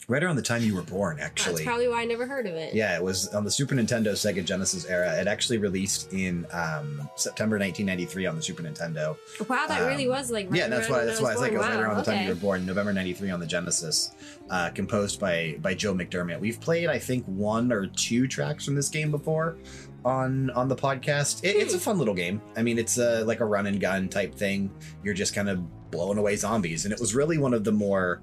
right 0.08 0.22
around 0.22 0.36
the 0.36 0.42
time 0.42 0.62
you 0.62 0.72
were 0.76 0.82
born, 0.82 1.16
That's 1.16 1.26
actually. 1.30 1.64
probably 1.64 1.88
why 1.88 2.02
I 2.02 2.04
never 2.04 2.26
heard 2.28 2.46
of 2.46 2.54
it. 2.54 2.72
Yeah, 2.74 2.94
it 2.96 3.02
was 3.02 3.26
on 3.34 3.42
the 3.42 3.50
Super 3.50 3.74
Nintendo, 3.74 4.12
Sega 4.12 4.44
Genesis 4.44 4.84
era. 4.86 5.18
It 5.20 5.26
actually 5.26 5.58
released 5.58 6.12
in 6.12 6.46
um, 6.52 7.10
September 7.16 7.56
1993 7.58 8.26
on 8.26 8.36
the 8.36 8.42
Super 8.42 8.62
Nintendo. 8.62 9.16
Wow, 9.48 9.66
that 9.66 9.80
Um, 9.80 9.88
really 9.88 10.06
was 10.06 10.30
like 10.30 10.48
right 10.48 10.58
yeah, 10.60 10.68
that's 10.68 10.88
why. 10.88 11.04
That's 11.04 11.18
I 11.18 11.22
why 11.24 11.30
I 11.30 11.32
was 11.32 11.40
like, 11.42 11.52
it 11.52 11.58
was 11.58 11.66
right 11.66 11.80
around 11.80 11.96
the 11.96 12.04
time 12.04 12.22
you 12.22 12.28
were 12.28 12.36
born, 12.36 12.64
November 12.64 12.92
'93 12.92 13.30
on 13.30 13.40
the 13.40 13.46
Genesis, 13.46 14.12
uh, 14.50 14.70
composed 14.70 15.18
by 15.18 15.56
by 15.60 15.74
Joe 15.74 15.92
McDermott. 15.94 16.38
We've 16.38 16.60
played, 16.60 16.88
I 16.88 17.00
think, 17.00 17.24
one 17.24 17.72
or 17.72 17.86
two 17.88 18.28
tracks 18.28 18.64
from 18.64 18.76
this 18.76 18.88
game 18.90 19.10
before 19.10 19.56
on 20.06 20.50
on 20.50 20.68
the 20.68 20.76
podcast. 20.76 21.42
It, 21.44 21.56
it's 21.56 21.74
a 21.74 21.76
Hmm. 21.78 21.82
fun 21.82 21.98
little 21.98 22.14
game. 22.14 22.40
I 22.56 22.62
mean, 22.62 22.78
it's 22.78 22.96
a 22.98 23.24
like 23.24 23.40
a 23.40 23.44
run 23.44 23.66
and 23.66 23.80
gun 23.80 24.08
type 24.08 24.34
thing. 24.34 24.70
You're 25.02 25.14
just 25.14 25.34
kind 25.34 25.48
of 25.50 25.90
blowing 25.90 26.16
away 26.18 26.36
zombies, 26.36 26.84
and 26.84 26.94
it 26.94 27.00
was 27.00 27.14
really 27.14 27.38
one 27.38 27.52
of 27.52 27.64
the 27.64 27.72
more 27.72 28.22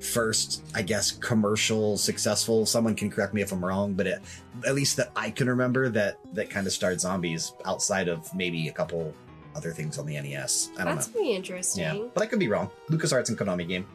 first, 0.00 0.64
I 0.74 0.82
guess, 0.82 1.12
commercial 1.12 1.96
successful. 1.96 2.66
Someone 2.66 2.94
can 2.94 3.08
correct 3.10 3.34
me 3.34 3.40
if 3.42 3.52
I'm 3.52 3.64
wrong, 3.64 3.94
but 3.94 4.06
it, 4.06 4.18
at 4.66 4.74
least 4.74 4.96
that 4.96 5.10
I 5.16 5.30
can 5.30 5.48
remember 5.48 5.88
that 5.90 6.18
that 6.34 6.50
kind 6.50 6.66
of 6.66 6.72
started 6.72 7.00
zombies 7.00 7.52
outside 7.64 8.08
of 8.08 8.32
maybe 8.34 8.68
a 8.68 8.72
couple 8.72 9.14
other 9.54 9.70
things 9.70 9.98
on 9.98 10.06
the 10.06 10.14
NES. 10.20 10.70
I 10.78 10.84
don't 10.84 10.96
That's 10.96 11.06
know. 11.08 11.12
pretty 11.14 11.32
interesting. 11.34 11.82
Yeah, 11.82 12.06
but 12.14 12.22
I 12.22 12.26
could 12.26 12.38
be 12.40 12.48
wrong. 12.48 12.70
LucasArts 12.90 13.28
and 13.28 13.38
Konami 13.38 13.68
game. 13.68 13.86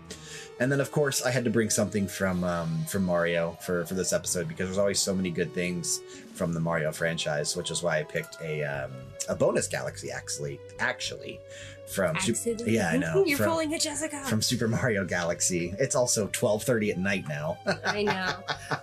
And 0.60 0.72
then, 0.72 0.80
of 0.82 0.92
course, 0.92 1.22
I 1.24 1.30
had 1.32 1.44
to 1.46 1.52
bring 1.52 1.70
something 1.70 2.08
from 2.08 2.44
um, 2.44 2.84
from 2.88 3.04
Mario 3.04 3.58
for 3.62 3.86
for 3.86 3.94
this 3.94 4.12
episode 4.14 4.48
because 4.48 4.66
there's 4.68 4.78
always 4.80 5.00
so 5.00 5.14
many 5.14 5.30
good 5.30 5.54
things 5.54 6.00
from 6.34 6.54
the 6.54 6.60
Mario 6.60 6.92
franchise, 6.92 7.56
which 7.56 7.70
is 7.72 7.84
why 7.84 8.00
I 8.00 8.04
picked 8.04 8.42
a 8.42 8.64
um, 8.64 8.92
a 9.30 9.36
bonus 9.36 9.68
galaxy 9.68 10.10
actually 10.12 10.60
actually 10.80 11.40
from 11.88 12.16
Sup- 12.20 12.30
Accident. 12.32 12.68
yeah 12.70 12.90
I 12.90 12.98
know 12.98 13.24
You're 13.28 13.38
from, 13.38 13.48
pulling 13.52 13.74
a 13.74 13.80
Jessica. 13.80 14.20
from 14.26 14.42
Super 14.42 14.68
Mario 14.68 15.06
Galaxy. 15.06 15.74
It's 15.80 15.96
also 15.96 16.28
12:30 16.30 16.92
at 16.92 16.98
night 16.98 17.28
now. 17.30 17.58
I 17.86 18.04
know. 18.04 18.34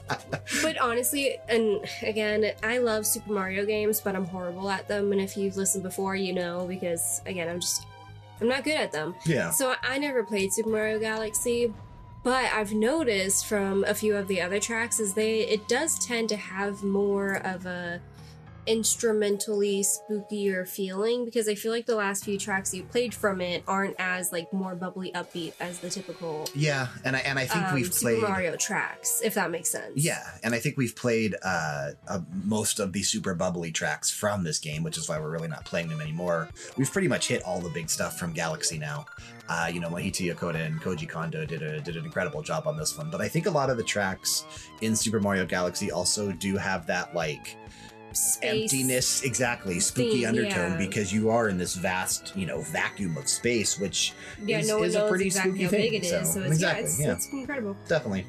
But 0.63 0.79
honestly, 0.79 1.39
and 1.49 1.81
again, 2.03 2.53
I 2.63 2.79
love 2.79 3.07
Super 3.07 3.33
Mario 3.33 3.65
games, 3.65 4.01
but 4.01 4.15
I'm 4.15 4.27
horrible 4.27 4.69
at 4.71 4.87
them. 4.89 5.11
And 5.13 5.21
if 5.21 5.37
you've 5.39 5.57
listened 5.57 5.83
before, 5.83 6.15
you 6.17 6.35
know, 6.35 6.67
because 6.67 7.23
again, 7.25 7.49
I'm 7.49 7.61
just, 7.61 7.87
I'm 8.41 8.49
not 8.49 8.65
good 8.65 8.77
at 8.77 8.93
them. 8.93 9.15
yeah. 9.25 9.51
So 9.51 9.75
I 9.83 9.99
never 9.99 10.23
played 10.25 10.53
Super 10.53 10.71
Mario 10.71 10.99
Galaxy, 10.99 11.73
but 12.23 12.47
I've 12.53 12.73
noticed 12.73 13.47
from 13.47 13.85
a 13.85 13.95
few 13.95 14.17
of 14.17 14.29
the 14.29 14.41
other 14.41 14.59
tracks 14.61 14.99
is 14.99 15.15
they, 15.15 15.41
it 15.41 15.69
does 15.69 15.99
tend 15.99 16.29
to 16.31 16.37
have 16.37 16.83
more 16.83 17.35
of 17.35 17.67
a 17.67 18.01
instrumentally 18.67 19.85
spookier 19.85 20.67
feeling 20.67 21.25
because 21.25 21.49
I 21.49 21.55
feel 21.55 21.73
like 21.73 21.87
the 21.87 21.97
last 21.97 22.25
few 22.25 22.39
tracks 22.39 22.75
you 22.75 22.83
played 22.85 23.15
from 23.15 23.41
it 23.41 23.63
aren't 23.67 23.97
as 23.99 24.33
like 24.33 24.53
more 24.53 24.75
bubbly 24.75 25.13
upbeat 25.13 25.53
as 25.61 25.79
the 25.81 25.91
typical 25.91 26.47
Yeah, 26.55 26.89
and 27.05 27.17
I 27.17 27.21
and 27.21 27.39
I 27.39 27.47
think 27.47 27.65
um, 27.67 27.75
we've 27.75 27.93
Super 27.93 28.21
played 28.21 28.29
Mario 28.29 28.57
tracks, 28.57 29.21
if 29.23 29.35
that 29.35 29.51
makes 29.51 29.69
sense. 29.69 29.93
Yeah, 29.97 30.23
and 30.43 30.55
I 30.55 30.59
think 30.59 30.77
we've 30.77 30.97
played 30.97 31.35
uh, 31.43 31.91
uh, 32.09 32.21
most 32.45 32.81
of 32.81 32.93
the 32.93 33.03
super 33.03 33.35
bubbly 33.35 33.73
tracks 33.73 34.11
from 34.11 34.45
this 34.45 34.59
game, 34.59 34.83
which 34.83 34.99
is 34.99 35.09
why 35.09 35.19
we're 35.19 35.31
really 35.31 35.49
not 35.49 35.65
playing 35.65 35.89
them 35.89 36.01
anymore. 36.01 36.49
We've 36.77 36.91
pretty 36.91 37.09
much 37.09 37.29
hit 37.29 37.43
all 37.43 37.61
the 37.61 37.71
big 37.71 37.91
stuff 37.91 38.19
from 38.19 38.33
Galaxy 38.33 38.79
now. 38.79 39.07
Uh, 39.49 39.71
you 39.73 39.79
know, 39.79 39.91
Mahito 39.91 40.35
Yokota 40.35 40.65
and 40.65 40.81
Koji 40.81 41.07
Kondo 41.07 41.45
did 41.45 41.63
a 41.63 41.81
did 41.81 41.97
an 41.97 42.05
incredible 42.05 42.43
job 42.43 42.67
on 42.67 42.79
this 42.79 42.97
one. 42.97 43.11
But 43.11 43.21
I 43.21 43.29
think 43.29 43.47
a 43.47 43.51
lot 43.51 43.69
of 43.69 43.77
the 43.77 43.83
tracks 43.83 44.45
in 44.81 44.97
Super 44.97 45.21
Mario 45.21 45.45
Galaxy 45.45 45.91
also 45.91 46.33
do 46.33 46.57
have 46.57 46.87
that 46.87 47.15
like 47.15 47.57
Space. 48.15 48.73
emptiness, 48.73 49.23
exactly, 49.23 49.81
spooky 49.81 50.21
theme, 50.21 50.29
undertone 50.29 50.73
yeah. 50.73 50.79
because 50.79 51.13
you 51.13 51.31
are 51.31 51.49
in 51.49 51.59
this 51.59 51.75
vast, 51.75 52.35
you 52.37 52.47
know, 52.47 52.61
vacuum 52.63 53.17
of 53.17 53.29
space, 53.29 53.79
which 53.79 54.13
Yeah, 54.45 54.59
is- 54.61 54.69
no 54.69 54.83
is 54.83 54.95
a 54.95 55.09
pretty 55.09 55.27
exactly 55.27 55.53
spooky 55.53 55.65
how 55.65 55.71
thing, 55.71 55.81
big 55.83 55.95
it 55.95 56.05
is. 56.07 56.11
so- 56.11 56.35
So, 56.35 56.41
it's, 56.43 56.53
exactly, 56.55 56.83
yeah, 56.83 56.87
it's, 56.89 57.01
yeah. 57.01 57.13
it's 57.13 57.29
incredible. 57.33 57.77
definitely. 57.89 58.27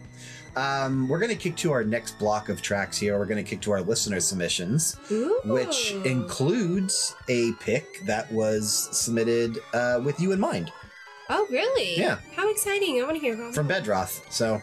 Um, 0.57 1.09
we're 1.09 1.19
going 1.19 1.31
to 1.31 1.35
kick 1.35 1.57
to 1.57 1.73
our 1.73 1.83
next 1.83 2.17
block 2.17 2.47
of 2.47 2.61
tracks 2.61 2.97
here. 2.97 3.19
We're 3.19 3.25
going 3.25 3.43
to 3.43 3.49
kick 3.49 3.59
to 3.63 3.71
our 3.71 3.81
listener 3.81 4.21
submissions, 4.21 4.95
Ooh. 5.11 5.41
which 5.43 5.91
includes 6.05 7.13
a 7.27 7.51
pick 7.59 8.05
that 8.05 8.31
was 8.31 8.87
submitted 8.91 9.57
uh, 9.73 9.99
with 10.03 10.19
you 10.19 10.31
in 10.31 10.39
mind 10.39 10.71
Oh, 11.29 11.47
really? 11.49 11.97
Yeah. 11.99 12.19
How 12.35 12.49
exciting! 12.51 13.01
I 13.01 13.03
want 13.03 13.15
to 13.15 13.19
hear 13.19 13.33
about 13.33 13.55
from. 13.55 13.67
Bedroth. 13.67 14.21
So 14.31 14.61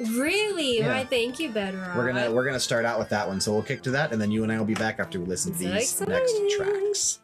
Really? 0.00 0.78
Yeah. 0.78 0.88
Why? 0.88 1.04
Thank 1.04 1.38
you, 1.38 1.50
Bedrock. 1.50 1.96
we're 1.96 2.12
gonna 2.12 2.30
we're 2.30 2.44
gonna 2.44 2.58
start 2.58 2.84
out 2.84 2.98
with 2.98 3.10
that 3.10 3.28
one. 3.28 3.40
So 3.40 3.52
we'll 3.52 3.62
kick 3.62 3.82
to 3.84 3.90
that, 3.92 4.12
and 4.12 4.20
then 4.20 4.30
you 4.30 4.42
and 4.42 4.50
I 4.50 4.58
will 4.58 4.64
be 4.64 4.74
back 4.74 4.98
after 4.98 5.20
we 5.20 5.26
listen 5.26 5.52
to 5.52 5.58
So 5.58 5.64
these 5.64 6.00
next 6.00 6.34
tracks. 6.56 7.20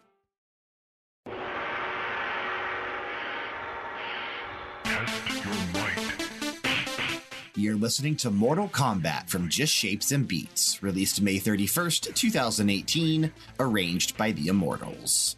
You're 7.56 7.74
listening 7.74 8.16
to 8.16 8.30
Mortal 8.30 8.68
Kombat 8.68 9.28
from 9.28 9.48
Just 9.50 9.72
Shapes 9.74 10.12
and 10.12 10.26
Beats, 10.26 10.82
released 10.82 11.20
May 11.20 11.38
31st, 11.38 12.14
2018, 12.14 13.30
arranged 13.58 14.16
by 14.16 14.32
the 14.32 14.46
Immortals. 14.46 15.36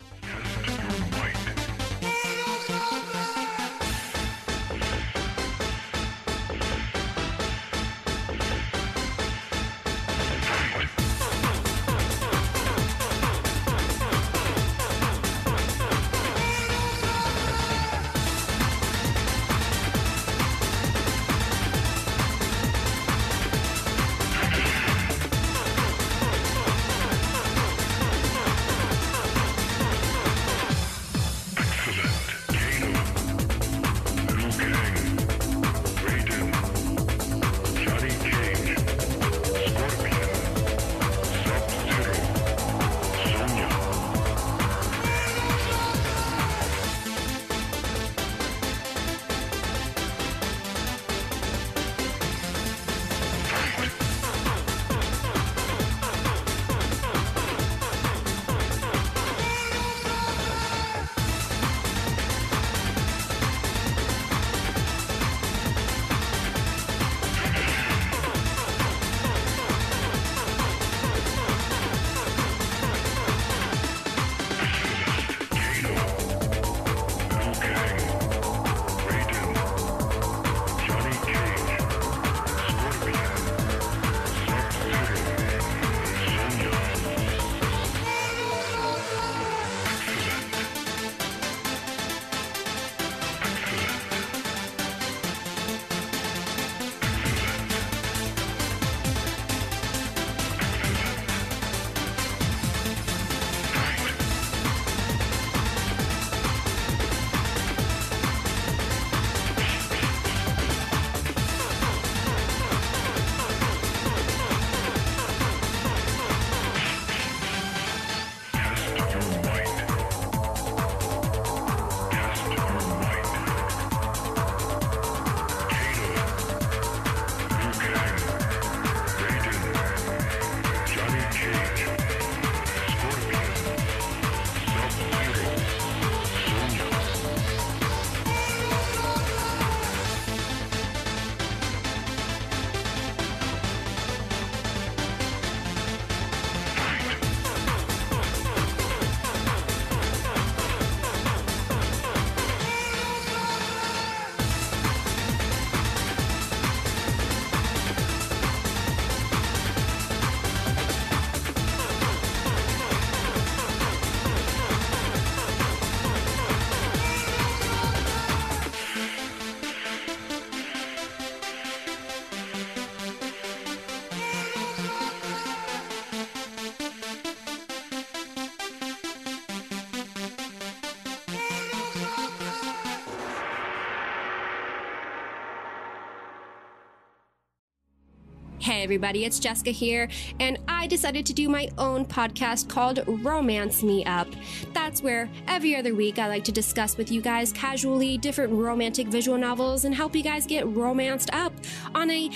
Everybody, 188.82 189.24
it's 189.24 189.38
Jessica 189.38 189.70
here, 189.70 190.08
and 190.40 190.58
I 190.66 190.88
decided 190.88 191.24
to 191.26 191.32
do 191.32 191.48
my 191.48 191.70
own 191.78 192.04
podcast 192.04 192.68
called 192.68 193.04
Romance 193.06 193.84
Me 193.84 194.04
Up. 194.04 194.26
That's 194.72 195.02
where 195.02 195.30
every 195.46 195.76
other 195.76 195.94
week 195.94 196.18
I 196.18 196.26
like 196.26 196.42
to 196.44 196.52
discuss 196.52 196.96
with 196.96 197.12
you 197.12 197.22
guys 197.22 197.52
casually 197.52 198.18
different 198.18 198.52
romantic 198.52 199.06
visual 199.06 199.38
novels 199.38 199.84
and 199.84 199.94
help 199.94 200.16
you 200.16 200.22
guys 200.24 200.46
get 200.46 200.66
romanced 200.66 201.32
up 201.32 201.52
on 201.94 202.10
a 202.10 202.28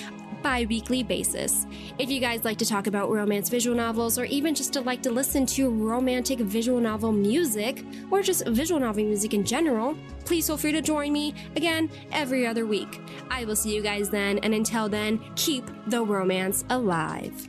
bi 0.46 0.64
weekly 0.68 1.02
basis. 1.02 1.66
If 1.98 2.08
you 2.08 2.20
guys 2.20 2.44
like 2.44 2.56
to 2.58 2.64
talk 2.64 2.86
about 2.86 3.10
romance 3.10 3.48
visual 3.48 3.76
novels, 3.76 4.16
or 4.16 4.26
even 4.26 4.54
just 4.54 4.72
to 4.74 4.80
like 4.80 5.02
to 5.02 5.10
listen 5.10 5.44
to 5.46 5.68
romantic 5.68 6.38
visual 6.38 6.78
novel 6.78 7.10
music, 7.10 7.84
or 8.12 8.22
just 8.22 8.46
visual 8.46 8.78
novel 8.78 9.02
music 9.02 9.34
in 9.34 9.42
general, 9.44 9.98
please 10.24 10.46
feel 10.46 10.56
free 10.56 10.70
to 10.70 10.80
join 10.80 11.12
me 11.12 11.34
again 11.56 11.90
every 12.12 12.46
other 12.46 12.64
week. 12.64 13.00
I 13.28 13.44
will 13.44 13.56
see 13.56 13.74
you 13.74 13.82
guys 13.82 14.08
then, 14.08 14.38
and 14.38 14.54
until 14.54 14.88
then, 14.88 15.20
keep 15.34 15.68
the 15.88 16.04
romance 16.04 16.64
alive. 16.70 17.48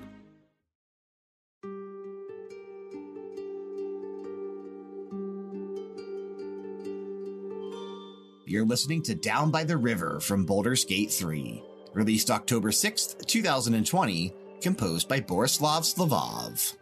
You're 8.48 8.66
listening 8.66 9.04
to 9.04 9.14
Down 9.14 9.52
by 9.52 9.66
the 9.66 9.78
River 9.78 10.20
from 10.20 10.46
Baldur's 10.46 10.84
Gate 10.84 11.12
3 11.12 11.62
released 11.98 12.30
October 12.30 12.70
6th, 12.70 13.26
2020, 13.26 14.32
composed 14.62 15.10
by 15.10 15.20
Borislav 15.20 15.82
Slavov. 15.82 16.76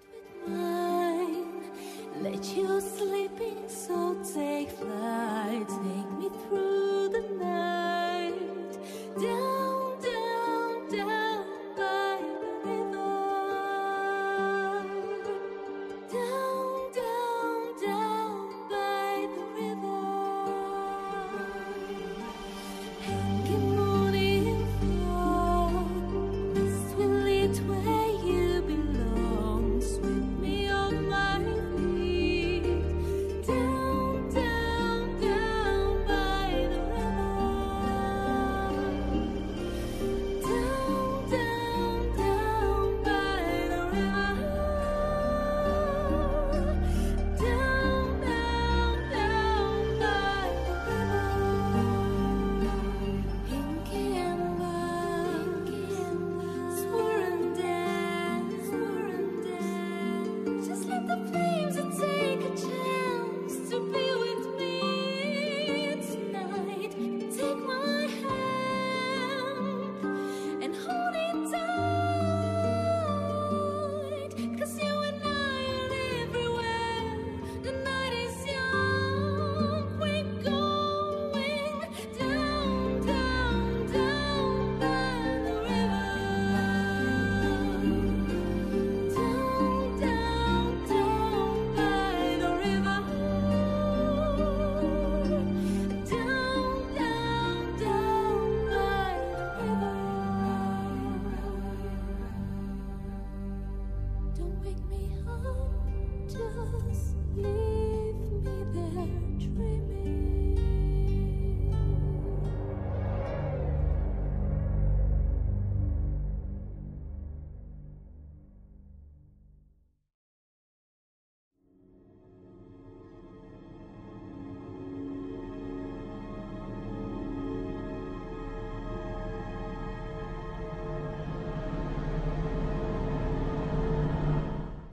Let 2.21 2.43
you 2.56 2.82
sleeping, 2.82 3.58
so 3.69 4.17
take 4.34 4.69
flight, 4.71 5.69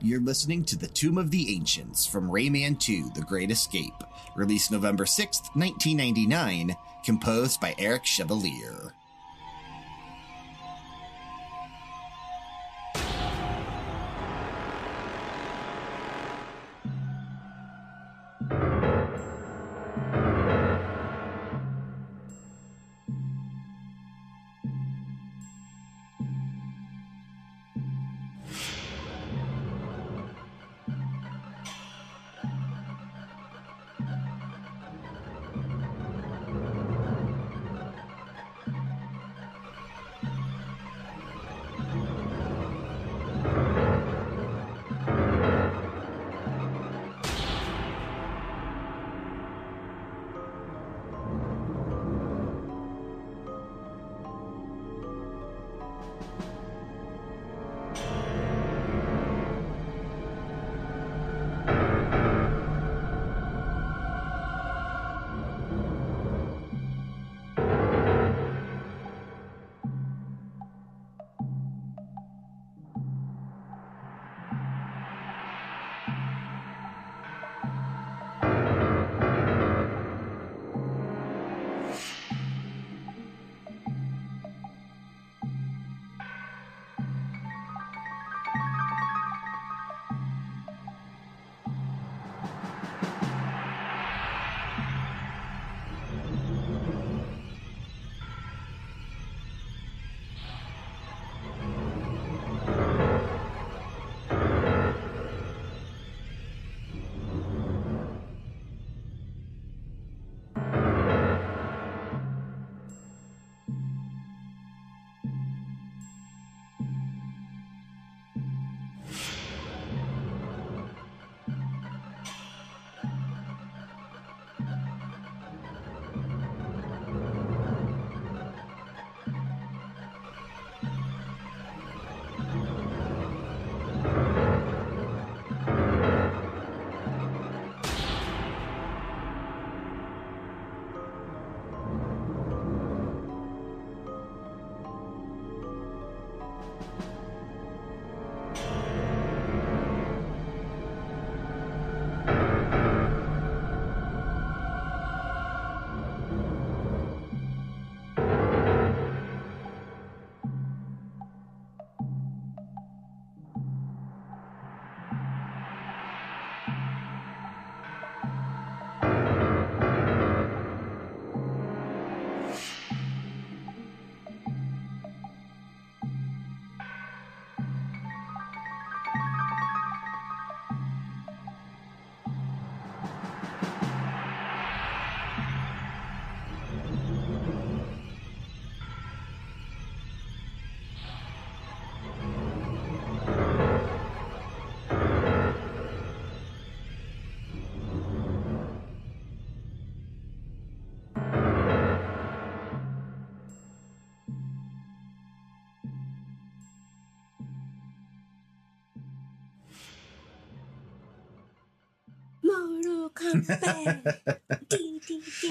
You're 0.05 0.19
listening 0.19 0.65
to 0.65 0.77
The 0.77 0.89
Tomb 0.89 1.17
of 1.17 1.31
the 1.31 1.55
Ancients 1.55 2.05
from 2.05 2.29
Rayman 2.29 2.77
2 2.77 3.11
The 3.15 3.21
Great 3.21 3.49
Escape, 3.49 4.03
released 4.35 4.69
November 4.69 5.05
6th, 5.05 5.55
1999, 5.55 6.75
composed 7.05 7.61
by 7.61 7.73
Eric 7.79 8.05
Chevalier. 8.05 8.92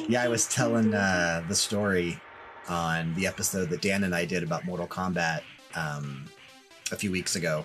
Yeah, 0.09 0.22
I 0.22 0.28
was 0.28 0.46
telling 0.48 0.94
uh, 0.94 1.44
the 1.48 1.55
story 1.55 2.18
on 2.68 3.14
the 3.14 3.26
episode 3.26 3.70
that 3.70 3.83
Dan 3.83 4.05
and 4.05 4.14
I 4.14 4.24
did 4.24 4.42
about 4.42 4.64
Mortal 4.64 4.87
Kombat 4.87 5.42
um, 5.74 6.24
a 6.90 6.96
few 6.96 7.11
weeks 7.11 7.37
ago, 7.37 7.64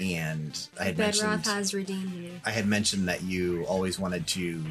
and 0.00 0.58
I 0.78 0.84
had 0.84 0.98
mentioned 0.98 1.46
has 1.46 1.74
redeemed 1.74 2.12
you. 2.14 2.32
I 2.44 2.50
had 2.50 2.66
mentioned 2.66 3.08
that 3.08 3.22
you 3.22 3.64
always 3.64 3.98
wanted 3.98 4.26
to 4.28 4.64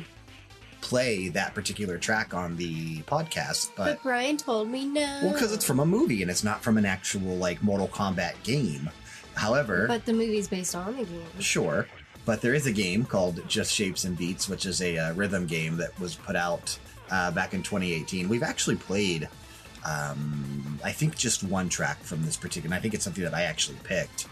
play 0.81 1.27
that 1.29 1.53
particular 1.53 1.97
track 1.97 2.33
on 2.33 2.55
the 2.55 3.01
podcast, 3.03 3.71
But 3.75 3.85
but 3.85 4.03
Brian 4.03 4.37
told 4.37 4.69
me 4.69 4.85
no. 4.85 5.19
well, 5.23 5.33
because 5.33 5.51
it's 5.53 5.65
from 5.65 5.79
a 5.79 5.85
movie 5.85 6.21
and 6.21 6.31
it's 6.31 6.43
not 6.43 6.63
from 6.63 6.77
an 6.77 6.85
actual 6.85 7.35
like 7.35 7.61
Mortal 7.61 7.87
Kombat 7.89 8.41
game. 8.43 8.89
However, 9.35 9.87
But 9.87 10.05
the 10.05 10.13
movie's 10.13 10.47
based 10.47 10.75
on 10.75 10.95
the 10.97 11.03
game. 11.05 11.21
Sure, 11.39 11.87
but 12.25 12.41
there 12.41 12.53
is 12.53 12.67
a 12.67 12.71
game 12.71 13.05
called 13.05 13.41
Just 13.47 13.73
Shapes 13.73 14.03
and 14.03 14.17
Beats, 14.17 14.47
which 14.49 14.65
is 14.65 14.81
a 14.81 14.97
uh, 14.97 15.13
rhythm 15.13 15.47
game 15.47 15.77
that 15.77 15.97
was 15.99 16.15
put 16.15 16.35
out 16.35 16.77
uh, 17.11 17.31
back 17.31 17.53
in 17.53 17.63
2018. 17.63 18.29
We've 18.29 18.43
actually 18.43 18.75
played, 18.75 19.27
um, 19.85 20.79
I 20.83 20.91
think, 20.91 21.15
just 21.17 21.43
one 21.43 21.69
track 21.69 21.99
from 22.03 22.23
this 22.23 22.37
particular. 22.37 22.75
I 22.75 22.79
think 22.79 22.93
it's 22.93 23.03
something 23.03 23.23
that 23.23 23.33
I 23.33 23.43
actually 23.43 23.77
picked, 23.83 24.25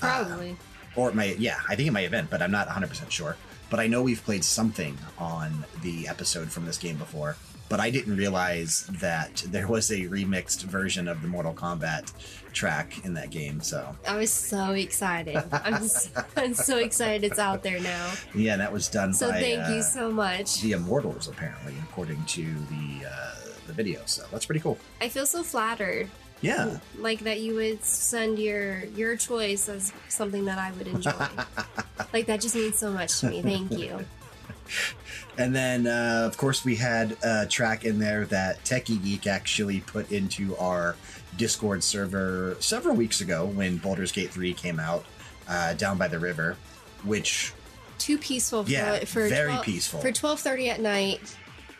Uh, 0.00 0.24
Probably. 0.24 0.56
or 0.96 1.10
it 1.10 1.14
may, 1.14 1.34
yeah, 1.36 1.58
I 1.68 1.76
think 1.76 1.88
it 1.88 1.92
may 1.92 2.02
have 2.02 2.12
been, 2.12 2.26
but 2.30 2.40
I'm 2.42 2.50
not 2.50 2.66
100 2.66 2.88
percent 2.88 3.12
sure. 3.12 3.36
But 3.72 3.80
I 3.80 3.86
know 3.86 4.02
we've 4.02 4.22
played 4.22 4.44
something 4.44 4.98
on 5.18 5.64
the 5.80 6.06
episode 6.06 6.52
from 6.52 6.66
this 6.66 6.76
game 6.76 6.98
before. 6.98 7.36
But 7.70 7.80
I 7.80 7.88
didn't 7.88 8.18
realize 8.18 8.86
that 9.00 9.42
there 9.46 9.66
was 9.66 9.90
a 9.90 10.00
remixed 10.00 10.64
version 10.64 11.08
of 11.08 11.22
the 11.22 11.28
Mortal 11.28 11.54
Kombat 11.54 12.12
track 12.52 13.02
in 13.02 13.14
that 13.14 13.30
game. 13.30 13.62
So 13.62 13.96
I 14.06 14.18
was 14.18 14.30
so 14.30 14.72
excited. 14.72 15.42
I'm 15.52 15.84
so, 15.84 16.22
I'm 16.36 16.52
so 16.52 16.76
excited 16.76 17.24
it's 17.24 17.38
out 17.38 17.62
there 17.62 17.80
now. 17.80 18.12
yeah, 18.34 18.58
that 18.58 18.70
was 18.70 18.88
done 18.88 19.14
So 19.14 19.30
by. 19.30 19.40
thank 19.40 19.66
uh, 19.66 19.72
you 19.72 19.80
so 19.82 20.12
much. 20.12 20.60
the 20.60 20.72
Immortals, 20.72 21.28
apparently, 21.28 21.72
according 21.82 22.22
to 22.26 22.42
the 22.44 23.06
uh, 23.10 23.34
the 23.66 23.72
video. 23.72 24.02
So 24.04 24.26
that's 24.30 24.44
pretty 24.44 24.60
cool. 24.60 24.76
I 25.00 25.08
feel 25.08 25.24
so 25.24 25.42
flattered. 25.42 26.10
Yeah, 26.42 26.78
Like 26.98 27.20
that 27.20 27.40
you 27.40 27.54
would 27.54 27.82
send 27.84 28.38
your 28.38 28.84
your 28.96 29.16
choice 29.16 29.68
as 29.68 29.92
something 30.08 30.44
that 30.46 30.58
I 30.58 30.72
would 30.72 30.88
enjoy. 30.88 31.12
like 32.12 32.26
that 32.26 32.40
just 32.40 32.54
means 32.56 32.78
so 32.78 32.90
much 32.92 33.20
to 33.20 33.30
me. 33.30 33.42
Thank 33.42 33.72
you. 33.78 34.04
and 35.38 35.54
then 35.54 35.86
uh, 35.86 36.24
of 36.26 36.36
course 36.36 36.64
we 36.64 36.74
had 36.76 37.16
a 37.22 37.46
track 37.46 37.84
in 37.84 37.98
there 38.00 38.26
that 38.26 38.62
Techie 38.64 39.02
Geek 39.02 39.26
actually 39.28 39.80
put 39.80 40.10
into 40.10 40.56
our 40.56 40.96
Discord 41.36 41.82
server 41.84 42.56
several 42.58 42.96
weeks 42.96 43.20
ago 43.20 43.46
when 43.46 43.76
Baldur's 43.78 44.12
Gate 44.12 44.30
three 44.30 44.52
came 44.52 44.80
out 44.80 45.04
uh, 45.48 45.74
down 45.74 45.96
by 45.96 46.08
the 46.08 46.18
river, 46.18 46.56
which 47.04 47.52
Too 47.98 48.18
peaceful 48.18 48.64
for 48.64 48.70
Yeah, 48.70 49.04
for 49.04 49.28
very 49.28 49.52
12 49.52 49.64
peaceful. 49.64 50.00
For 50.00 50.10
twelve 50.12 50.40
thirty 50.40 50.68
at 50.70 50.80
night. 50.80 51.36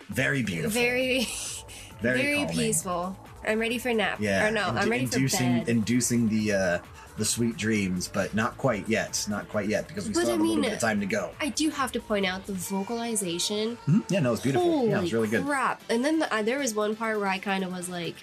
very 0.09 0.43
beautiful, 0.43 0.71
Very 0.71 1.27
very, 2.01 2.23
very, 2.23 2.47
peaceful. 2.47 3.17
I'm 3.47 3.59
ready 3.59 3.79
for 3.79 3.93
nap. 3.93 4.19
Yeah, 4.21 4.47
Or 4.47 4.51
no, 4.51 4.61
indu- 4.63 4.83
I'm 4.83 4.91
ready 4.91 5.07
for 5.07 5.17
inducing 5.17 5.59
bed. 5.61 5.69
inducing 5.69 6.29
the 6.29 6.53
uh, 6.53 6.79
the 7.19 7.25
sweet 7.25 7.57
dreams, 7.57 8.09
but 8.09 8.35
not 8.35 8.57
quite 8.57 8.89
yet, 8.89 9.27
not 9.29 9.49
quite 9.49 9.69
yet 9.69 9.87
because 9.89 10.07
we 10.09 10.15
But 10.15 10.21
still 10.21 10.29
I 10.31 10.33
have 10.33 10.41
a 10.41 10.45
little 10.45 10.63
bit 10.63 10.73
of 10.73 10.79
time 10.81 11.01
to 11.01 11.07
go. 11.07 11.31
I 11.41 11.49
do 11.51 11.69
have 11.71 11.93
to 11.93 12.01
point 12.01 12.25
out 12.25 12.47
the 12.47 12.55
vocalization. 12.55 13.77
Mhm. 13.87 14.03
Yeah, 14.09 14.21
no, 14.21 14.33
it's 14.33 14.43
beautiful. 14.43 14.71
Holy 14.71 14.91
yeah, 14.91 14.99
it 14.99 15.03
was 15.03 15.13
really 15.13 15.29
good. 15.29 15.45
crap! 15.45 15.83
And 15.91 16.05
then 16.05 16.21
the, 16.21 16.33
uh, 16.35 16.43
there 16.43 16.59
was 16.59 16.75
one 16.75 16.97
part 16.97 17.19
where 17.19 17.29
I 17.29 17.39
kind 17.39 17.65
of 17.65 17.73
was 17.73 17.89
like, 17.89 18.15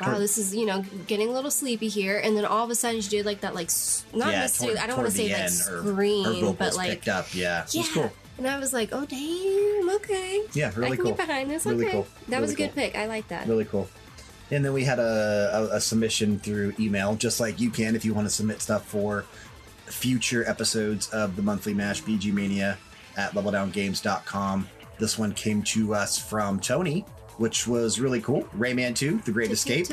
"Wow, 0.00 0.18
this 0.18 0.36
is 0.38 0.54
you 0.54 0.66
know 0.66 0.84
getting 1.06 1.28
a 1.28 1.32
little 1.32 1.50
sleepy 1.50 1.88
here." 1.88 2.18
And 2.18 2.36
then 2.36 2.44
all 2.44 2.64
of 2.64 2.70
a 2.70 2.74
sudden 2.74 3.00
she 3.00 3.08
did 3.10 3.24
like 3.26 3.40
that 3.40 3.54
like 3.54 3.70
not 4.12 4.32
Yeah, 4.32 4.40
necessarily 4.40 4.76
toward- 4.76 4.84
I 4.84 4.86
don't 4.88 4.96
want 4.98 5.10
to 5.10 5.16
say 5.16 5.32
like 5.32 5.42
her- 5.42 5.48
scream, 5.48 6.24
Her 6.24 6.32
vocals 6.32 6.56
but 6.58 6.76
like 6.76 6.90
picked 6.90 7.08
up. 7.08 7.34
Yeah, 7.34 7.64
yeah. 7.70 7.84
cool. 7.94 8.12
And 8.38 8.46
I 8.46 8.58
was 8.58 8.72
like, 8.74 8.90
"Oh 8.92 9.06
damn, 9.06 9.88
okay." 9.96 10.42
Yeah, 10.52 10.70
really 10.76 10.92
I 10.92 10.96
can 10.96 11.04
cool. 11.04 11.14
get 11.14 11.26
behind 11.26 11.50
this. 11.50 11.64
Really 11.64 11.84
okay, 11.86 11.92
cool. 11.92 12.06
that 12.28 12.40
was 12.42 12.50
a 12.50 12.54
Really 12.54 12.66
good 12.66 12.74
pick. 12.74 12.96
I 12.96 13.06
like 13.06 13.28
that. 13.28 13.46
Really 13.48 13.64
cool. 13.64 13.88
And 14.50 14.64
then 14.64 14.72
we 14.72 14.84
had 14.84 14.98
a, 14.98 15.68
a, 15.72 15.76
a 15.76 15.80
submission 15.80 16.38
through 16.38 16.74
email, 16.78 17.14
just 17.16 17.40
like 17.40 17.60
you 17.60 17.70
can 17.70 17.96
if 17.96 18.04
you 18.04 18.14
want 18.14 18.26
to 18.28 18.32
submit 18.32 18.60
stuff 18.60 18.86
for 18.86 19.24
future 19.86 20.48
episodes 20.48 21.08
of 21.10 21.36
the 21.36 21.42
monthly 21.42 21.74
mash 21.74 22.02
VGMania 22.02 22.76
at 23.16 23.32
leveldowngames.com. 23.32 24.68
This 24.98 25.18
one 25.18 25.32
came 25.32 25.62
to 25.64 25.94
us 25.94 26.18
from 26.18 26.60
Tony, 26.60 27.00
which 27.38 27.66
was 27.66 28.00
really 28.00 28.20
cool. 28.20 28.44
Rayman 28.56 28.94
2, 28.94 29.22
The 29.24 29.32
Great 29.32 29.50
Escape. 29.50 29.86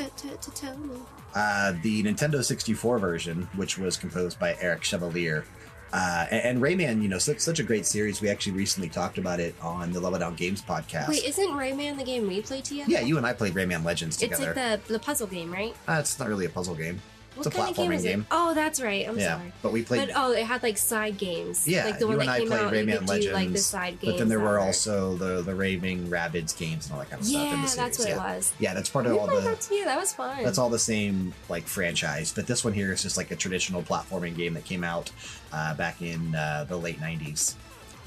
Uh, 1.34 1.72
the 1.82 2.02
Nintendo 2.04 2.44
64 2.44 2.98
version, 2.98 3.48
which 3.56 3.76
was 3.76 3.96
composed 3.96 4.38
by 4.38 4.56
Eric 4.60 4.84
Chevalier. 4.84 5.44
Uh, 5.94 6.26
and, 6.32 6.44
and 6.44 6.62
Rayman, 6.62 7.00
you 7.00 7.08
know, 7.08 7.18
such, 7.18 7.38
such 7.38 7.60
a 7.60 7.62
great 7.62 7.86
series. 7.86 8.20
We 8.20 8.28
actually 8.28 8.52
recently 8.52 8.88
talked 8.88 9.16
about 9.16 9.38
it 9.38 9.54
on 9.62 9.92
the 9.92 10.00
Level 10.00 10.18
Down 10.18 10.34
Games 10.34 10.60
podcast. 10.60 11.08
Wait, 11.08 11.24
isn't 11.24 11.50
Rayman 11.50 11.96
the 11.96 12.04
game 12.04 12.26
we 12.26 12.42
play 12.42 12.60
together? 12.60 12.90
yeah, 12.90 13.00
you 13.00 13.16
and 13.16 13.24
I 13.24 13.32
played 13.32 13.54
Rayman 13.54 13.84
Legends 13.84 14.16
together. 14.16 14.50
It's 14.50 14.56
like 14.56 14.86
the 14.86 14.92
the 14.94 14.98
puzzle 14.98 15.28
game, 15.28 15.52
right? 15.52 15.72
Uh, 15.88 15.98
it's 16.00 16.18
not 16.18 16.28
really 16.28 16.46
a 16.46 16.50
puzzle 16.50 16.74
game. 16.74 17.00
What 17.34 17.46
It's 17.46 17.54
a 17.54 17.58
kind 17.58 17.70
of 17.70 17.76
game 17.76 17.90
platforming 17.90 17.94
is 17.96 18.02
game. 18.04 18.20
it? 18.20 18.26
Oh, 18.30 18.54
that's 18.54 18.80
right. 18.80 19.08
I'm 19.08 19.18
yeah, 19.18 19.38
sorry. 19.38 19.52
but 19.62 19.72
we 19.72 19.82
played. 19.82 20.08
But 20.08 20.16
oh, 20.16 20.32
it 20.32 20.44
had 20.44 20.62
like 20.62 20.78
side 20.78 21.18
games. 21.18 21.66
yeah, 21.66 21.84
like 21.84 21.98
the 21.98 22.06
one 22.06 22.14
you 22.16 22.20
and 22.20 22.28
that 22.28 22.32
I 22.34 22.38
came 22.38 22.48
played 22.48 22.60
out. 22.60 22.72
Rayman 22.72 23.08
Legends. 23.08 23.26
do 23.26 23.32
like 23.32 23.52
the 23.52 23.58
side 23.58 24.00
games. 24.00 24.12
but 24.12 24.18
then 24.18 24.28
there 24.28 24.38
that 24.38 24.44
were 24.44 24.58
also 24.60 25.14
the 25.16 25.42
the 25.42 25.54
Raving 25.54 26.06
Rabbids 26.08 26.56
games 26.56 26.86
and 26.86 26.94
all 26.94 27.00
that 27.00 27.10
kind 27.10 27.20
of 27.20 27.26
stuff 27.26 27.42
Yeah, 27.42 27.66
that's 27.76 27.98
what 27.98 28.08
yeah. 28.08 28.14
it 28.14 28.18
was. 28.18 28.52
Yeah, 28.60 28.74
that's 28.74 28.88
part 28.88 29.06
of 29.06 29.16
all 29.16 29.26
Yeah, 29.28 29.34
the. 29.40 29.40
that's, 29.40 29.70
yeah, 29.70 29.84
that 29.84 29.98
was 29.98 30.12
fun. 30.14 30.42
That's 30.44 30.58
all 30.58 30.70
the 30.70 30.78
same 30.78 31.34
like 31.48 31.64
franchise, 31.66 32.32
but 32.32 32.46
this 32.46 32.64
one 32.64 32.72
here 32.72 32.92
is 32.92 33.02
just 33.02 33.16
like 33.16 33.30
a 33.30 33.36
traditional 33.36 33.82
platforming 33.82 34.36
game 34.36 34.54
that 34.54 34.64
came 34.64 34.84
out 34.84 35.10
uh, 35.52 35.74
back 35.74 36.02
in 36.02 36.34
uh, 36.36 36.64
the 36.68 36.76
late 36.76 37.00
'90s, 37.00 37.54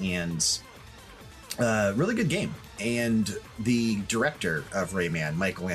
and 0.01 0.59
uh, 1.59 1.93
really 1.95 2.15
good 2.15 2.29
game. 2.29 2.53
And 2.79 3.35
the 3.59 4.01
director 4.07 4.63
of 4.71 4.91
Rayman, 4.91 5.35
Michael 5.35 5.67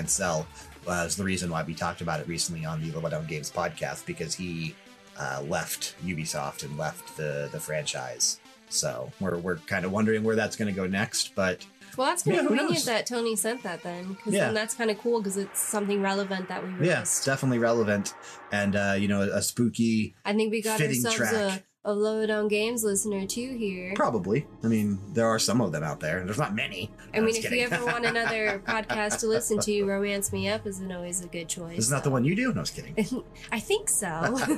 Was 0.87 1.16
the 1.16 1.25
reason 1.25 1.51
why 1.51 1.62
we 1.62 1.75
talked 1.75 2.01
about 2.01 2.21
it 2.21 2.27
recently 2.29 2.64
on 2.64 2.81
the 2.81 2.90
Level 2.92 3.09
Down 3.11 3.27
Games 3.27 3.51
podcast 3.51 4.05
because 4.07 4.35
he 4.35 4.75
uh, 5.18 5.42
left 5.47 5.95
Ubisoft 6.05 6.64
and 6.64 6.77
left 6.77 7.16
the 7.16 7.49
the 7.53 7.61
franchise. 7.61 8.41
So 8.68 9.12
we're 9.20 9.39
we're 9.39 9.57
kind 9.59 9.85
of 9.85 9.93
wondering 9.93 10.24
where 10.24 10.35
that's 10.37 10.57
going 10.57 10.72
to 10.72 10.74
go 10.78 10.87
next, 10.87 11.35
but 11.35 11.64
well, 11.97 12.09
that's 12.09 12.22
kind 12.22 12.37
Yeah, 12.39 12.47
convenient 12.47 12.85
that 12.87 13.05
Tony 13.07 13.37
sent 13.37 13.62
that 13.64 13.83
then, 13.83 14.14
because 14.14 14.33
Yeah. 14.33 14.47
then 14.47 14.55
that's 14.55 14.72
kind 14.74 14.91
of 14.91 14.99
cool 14.99 15.20
because 15.20 15.37
it's 15.37 15.61
something 15.61 16.01
relevant 16.01 16.49
that 16.49 16.64
we 16.64 16.70
missed. 16.70 16.85
yeah, 16.85 17.01
it's 17.03 17.22
definitely 17.24 17.59
relevant 17.59 18.14
and 18.51 18.74
uh, 18.74 18.95
you 18.99 19.09
know 19.09 19.20
a 19.20 19.43
spooky 19.43 20.14
I 20.24 20.33
think 20.33 20.51
we 20.51 20.62
got 20.62 20.78
fitting 20.78 21.05
ourselves 21.05 21.16
track. 21.16 21.35
a, 21.61 21.62
a 21.85 21.93
Level 21.93 22.26
Down 22.28 22.47
Games 22.49 22.85
listener 22.85 23.26
too 23.26 23.57
here. 23.57 23.93
Probably. 23.97 24.47
I 24.62 24.68
mean, 24.68 25.01
there 25.14 25.26
are 25.26 25.39
some 25.41 25.61
of 25.61 25.72
them 25.72 25.83
out 25.83 25.99
there. 25.99 26.24
There's 26.24 26.39
not 26.39 26.55
many. 26.55 26.91
I 27.12 27.18
No, 27.18 27.24
mean, 27.24 27.35
if 27.37 27.51
you 27.51 27.61
ever 27.64 27.85
want 27.85 28.05
another 28.07 28.62
podcast 28.68 29.18
to 29.20 29.26
listen 29.26 29.59
to, 29.61 29.83
Romance 29.85 30.33
Me 30.33 30.49
Up 30.49 30.64
isn't 30.66 30.93
always 30.93 31.24
a 31.24 31.26
good 31.26 31.49
choice. 31.49 31.74
This 31.76 31.87
is 31.87 31.91
not 31.91 32.05
the 32.05 32.11
one 32.11 32.24
you 32.24 32.37
do. 32.37 32.53
No, 32.53 32.59
I 32.59 32.61
was 32.61 32.70
kidding. 32.70 32.95
I 33.53 33.59
think 33.59 33.89
so. 33.89 34.39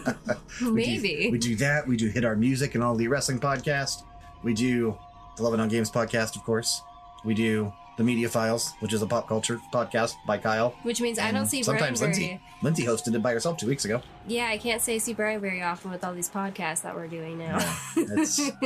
We 0.61 0.67
do- 0.67 0.73
Maybe. 0.75 1.29
we 1.33 1.39
do 1.39 1.57
that. 1.57 1.87
We 1.89 1.97
do 1.97 2.09
hit 2.09 2.25
our 2.25 2.37
music 2.37 2.75
and 2.75 2.85
all 2.85 2.95
the 2.95 3.09
wrestling 3.09 3.39
podcast. 3.41 4.03
We 4.43 4.53
do 4.55 4.97
the 5.37 5.43
Level 5.43 5.57
Down 5.59 5.69
Games 5.69 5.91
podcast, 5.91 6.37
of 6.37 6.45
course. 6.45 6.83
We 7.25 7.33
do 7.35 7.73
the 7.97 8.05
Media 8.05 8.29
Files, 8.29 8.73
which 8.81 8.93
is 8.93 9.03
a 9.03 9.07
pop 9.07 9.29
culture 9.29 9.61
podcast 9.73 10.15
by 10.27 10.39
Kyle. 10.39 10.75
Which 10.83 11.01
means 11.01 11.19
I 11.19 11.31
don't 11.31 11.47
see 11.47 11.63
Brian 11.63 11.79
sometimes 11.79 12.01
very. 12.01 12.13
Lindsay. 12.13 12.41
Lindsay 12.63 12.83
hosted 12.85 13.15
it 13.15 13.23
by 13.23 13.33
herself 13.33 13.57
two 13.59 13.67
weeks 13.67 13.85
ago. 13.85 14.03
Yeah, 14.27 14.47
I 14.49 14.59
can't 14.59 14.81
say 14.83 14.99
see 14.99 15.13
Brian 15.15 15.41
very 15.41 15.63
often 15.63 15.91
with 15.91 16.03
all 16.05 16.15
these 16.15 16.31
podcasts 16.31 16.83
that 16.83 16.95
we're 16.95 17.07
doing 17.09 17.39
now. 17.39 17.59
It's 17.97 18.41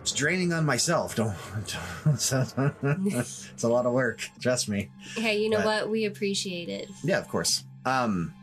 it's 0.00 0.12
draining 0.12 0.52
on 0.52 0.66
myself. 0.66 1.14
Don't. 1.14 1.34
it's 2.06 2.32
a 3.64 3.68
lot 3.68 3.86
of 3.86 3.92
work. 3.92 4.20
Trust 4.40 4.68
me. 4.68 4.90
hey, 5.16 5.40
you 5.40 5.48
know 5.48 5.58
But- 5.58 5.66
what? 5.66 5.90
We 5.90 6.04
appreciate 6.04 6.68
it. 6.68 6.88
Yeah, 7.02 7.18
of 7.18 7.28
course. 7.28 7.64
Um, 7.84 8.34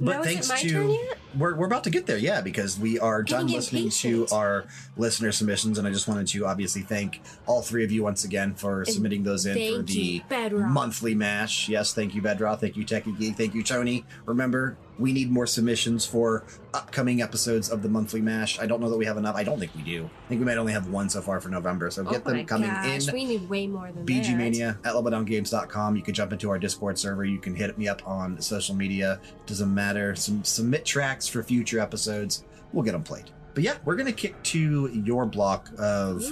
but 0.00 0.16
now, 0.16 0.22
thanks 0.22 0.48
to 0.62 0.98
we're, 1.36 1.54
we're 1.54 1.66
about 1.66 1.84
to 1.84 1.90
get 1.90 2.06
there, 2.06 2.18
yeah, 2.18 2.40
because 2.40 2.78
we 2.78 2.98
are 2.98 3.22
done 3.22 3.46
listening 3.48 3.90
to 3.90 4.26
our 4.32 4.66
listener 4.96 5.32
submissions, 5.32 5.78
and 5.78 5.86
I 5.86 5.90
just 5.90 6.08
wanted 6.08 6.26
to 6.28 6.46
obviously 6.46 6.82
thank 6.82 7.20
all 7.46 7.62
three 7.62 7.84
of 7.84 7.92
you 7.92 8.02
once 8.02 8.24
again 8.24 8.54
for 8.54 8.84
submitting 8.84 9.22
those 9.22 9.46
in 9.46 9.54
for 9.54 9.82
the 9.82 10.22
you, 10.30 10.58
monthly 10.58 11.14
mash. 11.14 11.68
Yes, 11.68 11.94
thank 11.94 12.14
you, 12.14 12.22
Bedrock. 12.22 12.60
Thank 12.60 12.76
you, 12.76 12.84
Techie 12.84 13.18
Geek. 13.18 13.36
Thank 13.36 13.54
you, 13.54 13.62
Tony. 13.62 14.04
Remember, 14.26 14.76
we 14.98 15.12
need 15.12 15.30
more 15.30 15.46
submissions 15.46 16.06
for 16.06 16.44
upcoming 16.72 17.20
episodes 17.20 17.68
of 17.68 17.82
the 17.82 17.88
monthly 17.88 18.20
mash. 18.20 18.60
I 18.60 18.66
don't 18.66 18.80
know 18.80 18.88
that 18.90 18.96
we 18.96 19.04
have 19.06 19.16
enough. 19.16 19.34
I 19.34 19.42
don't 19.42 19.58
think 19.58 19.74
we 19.74 19.82
do. 19.82 20.08
I 20.26 20.28
think 20.28 20.40
we 20.40 20.44
might 20.44 20.56
only 20.56 20.72
have 20.72 20.88
one 20.88 21.08
so 21.08 21.20
far 21.20 21.40
for 21.40 21.48
November. 21.48 21.90
So 21.90 22.04
get 22.04 22.22
oh 22.24 22.30
my 22.30 22.36
them 22.38 22.46
coming 22.46 22.70
gosh, 22.70 23.08
in. 23.08 23.14
we 23.14 23.24
need 23.24 23.48
way 23.48 23.66
more 23.66 23.90
than 23.90 24.06
BG 24.06 24.26
that. 24.26 24.36
Mania 24.36 24.78
at 24.84 24.94
leveldowngames.com. 24.94 25.96
You 25.96 26.02
can 26.02 26.14
jump 26.14 26.32
into 26.32 26.50
our 26.50 26.58
Discord 26.58 26.98
server. 26.98 27.24
You 27.24 27.38
can 27.38 27.54
hit 27.54 27.76
me 27.76 27.88
up 27.88 28.06
on 28.06 28.40
social 28.40 28.74
media. 28.74 29.20
Doesn't 29.46 29.72
matter. 29.72 30.14
Some 30.14 30.44
submit 30.44 30.84
tracks 30.84 31.26
for 31.26 31.42
future 31.42 31.80
episodes. 31.80 32.44
We'll 32.72 32.84
get 32.84 32.92
them 32.92 33.02
played. 33.02 33.30
But 33.54 33.62
yeah, 33.62 33.76
we're 33.84 33.96
gonna 33.96 34.12
kick 34.12 34.40
to 34.44 34.88
your 34.92 35.26
block 35.26 35.70
of 35.78 36.24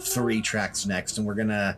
three 0.00 0.40
tracks 0.40 0.86
next, 0.86 1.18
and 1.18 1.26
we're 1.26 1.34
gonna 1.34 1.76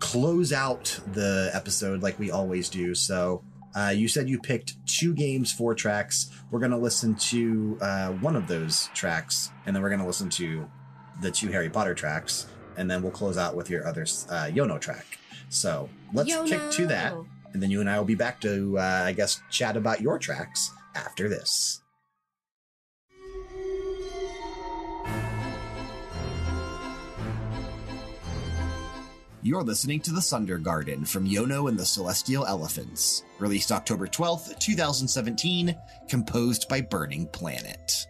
close 0.00 0.52
out 0.52 1.00
the 1.12 1.50
episode 1.52 2.02
like 2.02 2.18
we 2.18 2.30
always 2.30 2.68
do. 2.68 2.94
So. 2.94 3.42
Uh, 3.74 3.92
you 3.94 4.06
said 4.08 4.28
you 4.28 4.38
picked 4.38 4.74
two 4.86 5.12
games, 5.14 5.52
four 5.52 5.74
tracks. 5.74 6.30
We're 6.50 6.60
going 6.60 6.70
to 6.70 6.76
listen 6.78 7.14
to 7.16 7.78
uh, 7.80 8.08
one 8.12 8.36
of 8.36 8.46
those 8.46 8.88
tracks, 8.94 9.50
and 9.66 9.74
then 9.74 9.82
we're 9.82 9.88
going 9.88 10.00
to 10.00 10.06
listen 10.06 10.30
to 10.30 10.68
the 11.20 11.30
two 11.30 11.48
Harry 11.48 11.68
Potter 11.70 11.94
tracks. 11.94 12.46
and 12.76 12.90
then 12.90 13.02
we'll 13.02 13.12
close 13.12 13.38
out 13.38 13.54
with 13.54 13.70
your 13.70 13.86
other 13.86 14.02
uh, 14.02 14.50
Yono 14.50 14.80
track. 14.80 15.18
So 15.48 15.88
let's 16.12 16.28
kick 16.50 16.70
to 16.72 16.86
that, 16.88 17.12
and 17.52 17.62
then 17.62 17.70
you 17.70 17.80
and 17.80 17.88
I 17.88 17.98
will 17.98 18.04
be 18.04 18.16
back 18.16 18.40
to, 18.40 18.76
uh, 18.78 18.82
I 19.06 19.12
guess, 19.12 19.40
chat 19.50 19.76
about 19.76 20.00
your 20.00 20.18
tracks 20.18 20.72
after 20.96 21.28
this. 21.28 21.82
You're 29.46 29.62
listening 29.62 30.00
to 30.00 30.10
The 30.10 30.22
Sunder 30.22 30.56
Garden 30.56 31.04
from 31.04 31.28
Yono 31.28 31.68
and 31.68 31.78
the 31.78 31.84
Celestial 31.84 32.46
Elephants, 32.46 33.24
released 33.38 33.72
October 33.72 34.06
12th, 34.06 34.58
2017, 34.58 35.76
composed 36.08 36.66
by 36.66 36.80
Burning 36.80 37.26
Planet. 37.26 38.06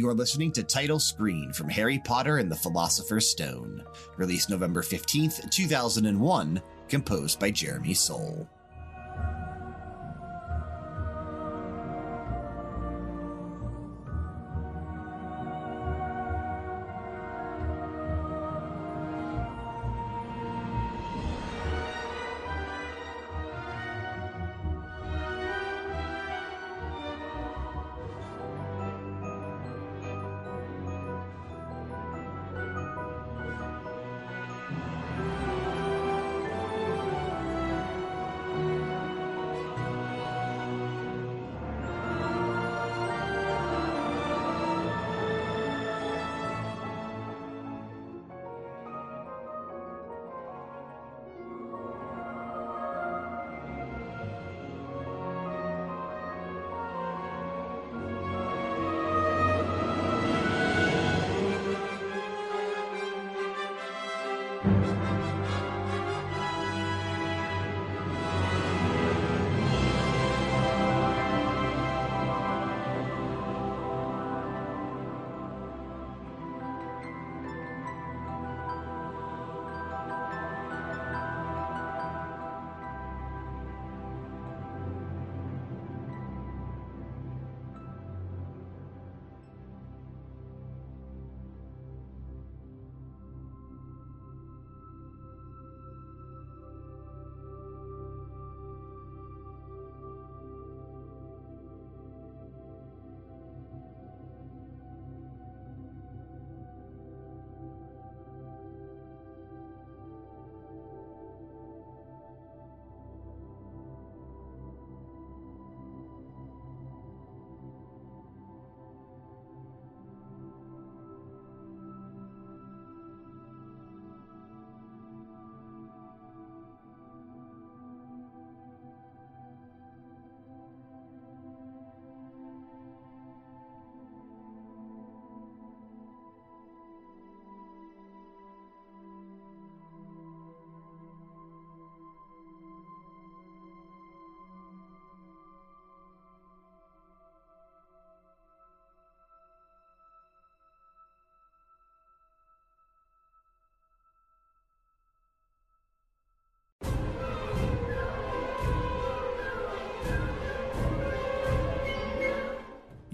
You 0.00 0.08
are 0.08 0.14
listening 0.14 0.50
to 0.52 0.62
Title 0.62 0.98
Screen 0.98 1.52
from 1.52 1.68
Harry 1.68 2.00
Potter 2.02 2.38
and 2.38 2.50
the 2.50 2.56
Philosopher's 2.56 3.28
Stone, 3.28 3.84
released 4.16 4.48
November 4.48 4.80
15th, 4.80 5.50
2001, 5.50 6.62
composed 6.88 7.38
by 7.38 7.50
Jeremy 7.50 7.92
Soule. 7.92 8.48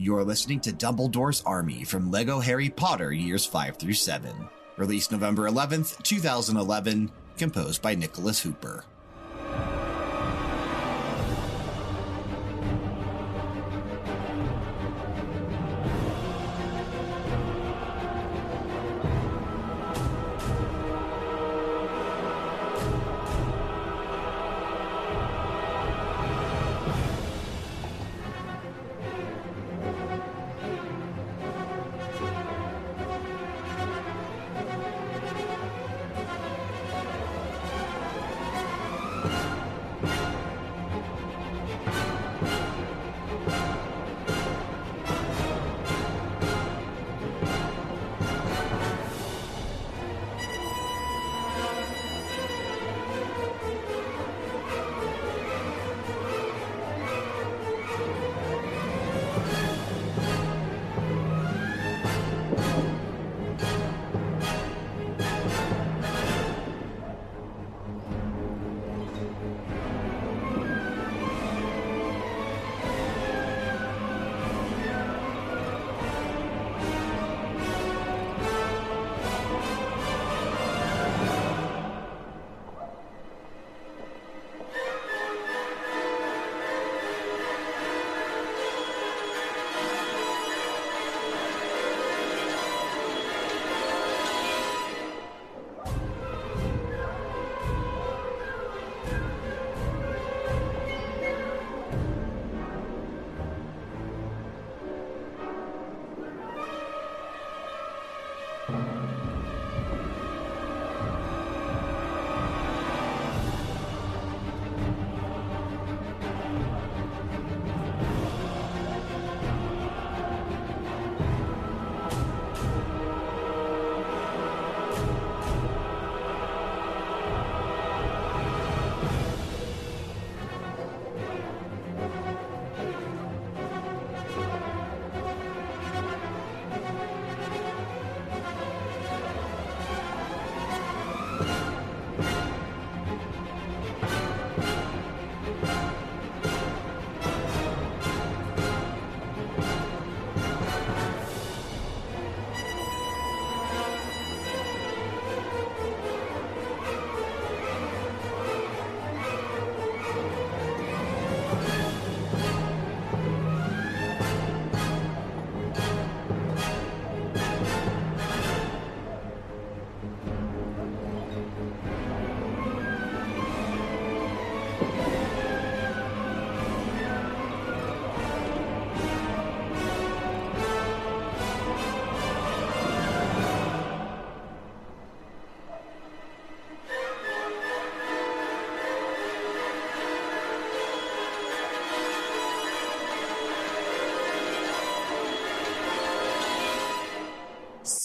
You're 0.07 0.23
listening 0.23 0.61
to 0.61 0.73
Dumbledore's 0.73 1.43
Army 1.45 1.83
from 1.83 2.13
Lego 2.13 2.39
Harry 2.39 2.71
Potter 2.71 3.13
Years 3.13 3.45
5 3.45 3.77
through 3.77 3.95
7, 3.95 4.33
released 4.77 5.11
November 5.11 5.51
11th, 5.51 6.01
2011, 6.05 7.11
composed 7.37 7.83
by 7.83 7.97
Nicholas 7.97 8.39
Hooper. 8.39 8.85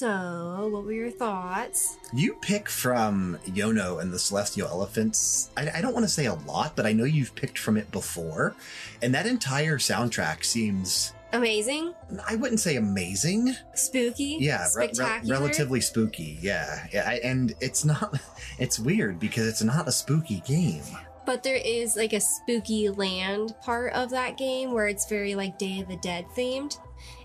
So, 0.01 0.67
what 0.73 0.83
were 0.83 0.93
your 0.93 1.11
thoughts? 1.11 1.99
You 2.11 2.33
pick 2.41 2.69
from 2.69 3.37
Yono 3.45 4.01
and 4.01 4.11
the 4.11 4.17
Celestial 4.17 4.67
Elephants. 4.67 5.51
I, 5.55 5.69
I 5.75 5.81
don't 5.81 5.93
want 5.93 6.05
to 6.05 6.09
say 6.11 6.25
a 6.25 6.33
lot, 6.33 6.75
but 6.75 6.87
I 6.87 6.91
know 6.91 7.03
you've 7.03 7.35
picked 7.35 7.59
from 7.59 7.77
it 7.77 7.91
before. 7.91 8.55
And 9.03 9.13
that 9.13 9.27
entire 9.27 9.77
soundtrack 9.77 10.43
seems, 10.43 11.13
Amazing, 11.33 11.93
I 12.27 12.35
wouldn't 12.35 12.59
say 12.61 12.77
amazing. 12.77 13.53
spooky, 13.75 14.37
Yeah, 14.39 14.65
re- 14.75 14.89
re- 14.97 15.21
relatively 15.27 15.81
spooky. 15.81 16.39
Yeah. 16.41 16.87
yeah 16.91 17.03
I, 17.07 17.13
and 17.23 17.53
it's 17.61 17.85
not, 17.85 18.19
it's 18.57 18.79
weird 18.79 19.19
because 19.19 19.45
it's 19.45 19.61
not 19.61 19.87
a 19.87 19.91
spooky 19.91 20.39
game. 20.47 20.81
But 21.27 21.43
there 21.43 21.61
is 21.63 21.95
like 21.95 22.13
a 22.13 22.21
spooky 22.21 22.89
land 22.89 23.53
part 23.61 23.93
of 23.93 24.09
that 24.09 24.35
game 24.35 24.71
where 24.71 24.87
it's 24.87 25.07
very 25.07 25.35
like 25.35 25.59
Day 25.59 25.79
of 25.79 25.87
the 25.89 25.97
Dead 25.97 26.25
themed. 26.35 26.79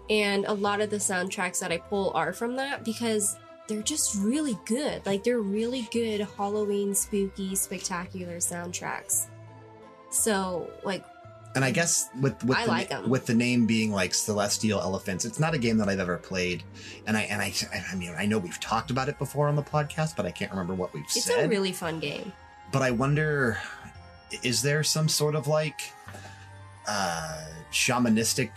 And 0.09 0.45
a 0.47 0.53
lot 0.53 0.81
of 0.81 0.91
the 0.91 0.99
soundtracks 0.99 1.59
that 1.61 1.73
I 1.73 1.79
pull 1.79 2.13
are 2.15 2.33
from 2.33 2.57
that 2.57 2.85
because 2.85 3.37
they're 3.69 3.83
just 3.83 4.17
really 4.17 4.57
good. 4.65 5.05
Like 5.05 5.25
they're 5.25 5.41
really 5.41 5.89
good 5.91 6.21
Halloween 6.37 6.95
spooky 6.95 7.57
spectacular 7.57 8.37
soundtracks. 8.37 9.27
So 10.11 10.71
like 10.85 11.05
And 11.57 11.65
I 11.65 11.73
guess 11.73 12.09
with 12.21 12.45
with 12.45 12.57
I 12.57 12.65
the, 12.65 12.71
like 12.71 13.07
with 13.07 13.27
the 13.27 13.35
name 13.35 13.67
being 13.67 13.91
like 13.91 14.15
Celestial 14.15 14.81
Elephants, 14.81 15.25
it's 15.25 15.41
not 15.41 15.55
a 15.55 15.59
game 15.59 15.79
that 15.79 15.89
I've 15.89 15.99
ever 15.99 16.19
played. 16.19 16.63
And 17.09 17.17
I 17.17 17.23
and 17.23 17.43
I 17.43 17.53
I 17.93 17.97
mean 17.97 18.15
I 18.17 18.27
know 18.27 18.39
we've 18.39 18.61
talked 18.61 18.93
about 18.93 19.09
it 19.09 19.19
before 19.19 19.49
on 19.49 19.57
the 19.57 19.63
podcast, 19.63 20.15
but 20.17 20.27
I 20.27 20.31
can't 20.31 20.53
remember 20.53 20.75
what 20.75 20.95
we've 20.95 21.03
it's 21.05 21.25
said. 21.25 21.35
It's 21.37 21.47
a 21.47 21.49
really 21.49 21.73
fun 21.73 21.99
game. 21.99 22.33
but 22.73 22.83
I 22.83 22.91
wonder, 22.93 23.59
is 24.43 24.63
there 24.63 24.83
some 24.85 25.09
sort 25.09 25.35
of 25.35 25.49
like 25.49 25.81
uh, 26.87 27.45
shamanistic 27.73 28.51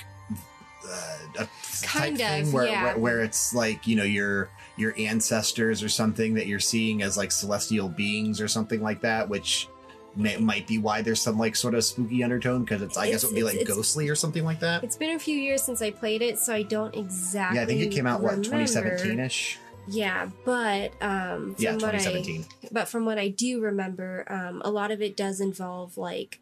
a 1.40 1.48
Kind 1.82 2.18
type 2.18 2.42
of, 2.42 2.46
thing 2.48 2.52
where, 2.54 2.68
yeah. 2.68 2.84
where 2.84 2.98
where 2.98 3.22
it's 3.22 3.54
like 3.54 3.88
you 3.88 3.96
know 3.96 4.04
your 4.04 4.50
your 4.78 4.94
ancestors 4.98 5.84
or 5.84 5.90
something 5.90 6.34
that 6.36 6.48
you're 6.48 6.60
seeing 6.60 7.02
as 7.02 7.18
like 7.18 7.32
celestial 7.32 7.90
beings 7.90 8.40
or 8.42 8.48
something 8.48 8.82
like 8.82 9.02
that, 9.02 9.28
which 9.30 9.68
may, 10.16 10.38
might 10.38 10.68
be 10.68 10.78
why 10.78 11.02
there's 11.02 11.22
some 11.22 11.38
like 11.38 11.56
sort 11.56 11.74
of 11.76 11.84
spooky 11.84 12.24
undertone 12.24 12.64
because 12.64 12.82
it's 12.82 12.98
I 12.98 13.10
guess 13.12 13.24
it 13.24 13.28
would 13.28 13.36
be 13.36 13.44
like 13.44 13.66
ghostly 13.66 14.10
or 14.10 14.16
something 14.16 14.44
like 14.44 14.60
that. 14.62 14.84
It's 14.84 14.98
been 14.98 15.16
a 15.16 15.20
few 15.20 15.38
years 15.38 15.62
since 15.64 15.82
I 15.82 15.92
played 15.92 16.22
it, 16.22 16.40
so 16.40 16.54
I 16.54 16.64
don't 16.64 16.96
exactly 16.96 17.58
Yeah, 17.58 17.64
I 17.64 17.66
think 17.66 17.82
it 17.82 17.92
came 17.92 18.08
out 18.08 18.22
what 18.22 18.36
2017 18.38 19.20
ish. 19.20 19.60
Yeah, 19.88 20.30
but 20.46 20.92
um, 21.02 21.56
from 21.56 21.64
Yeah, 21.64 21.74
what 21.74 21.96
I 21.96 22.00
2017. 22.00 22.46
but 22.72 22.88
from 22.88 23.06
what 23.06 23.18
I 23.18 23.30
do 23.30 23.60
remember, 23.62 24.26
um, 24.30 24.62
a 24.64 24.70
lot 24.70 24.92
of 24.92 25.02
it 25.02 25.18
does 25.18 25.42
involve 25.42 25.98
like 25.98 26.40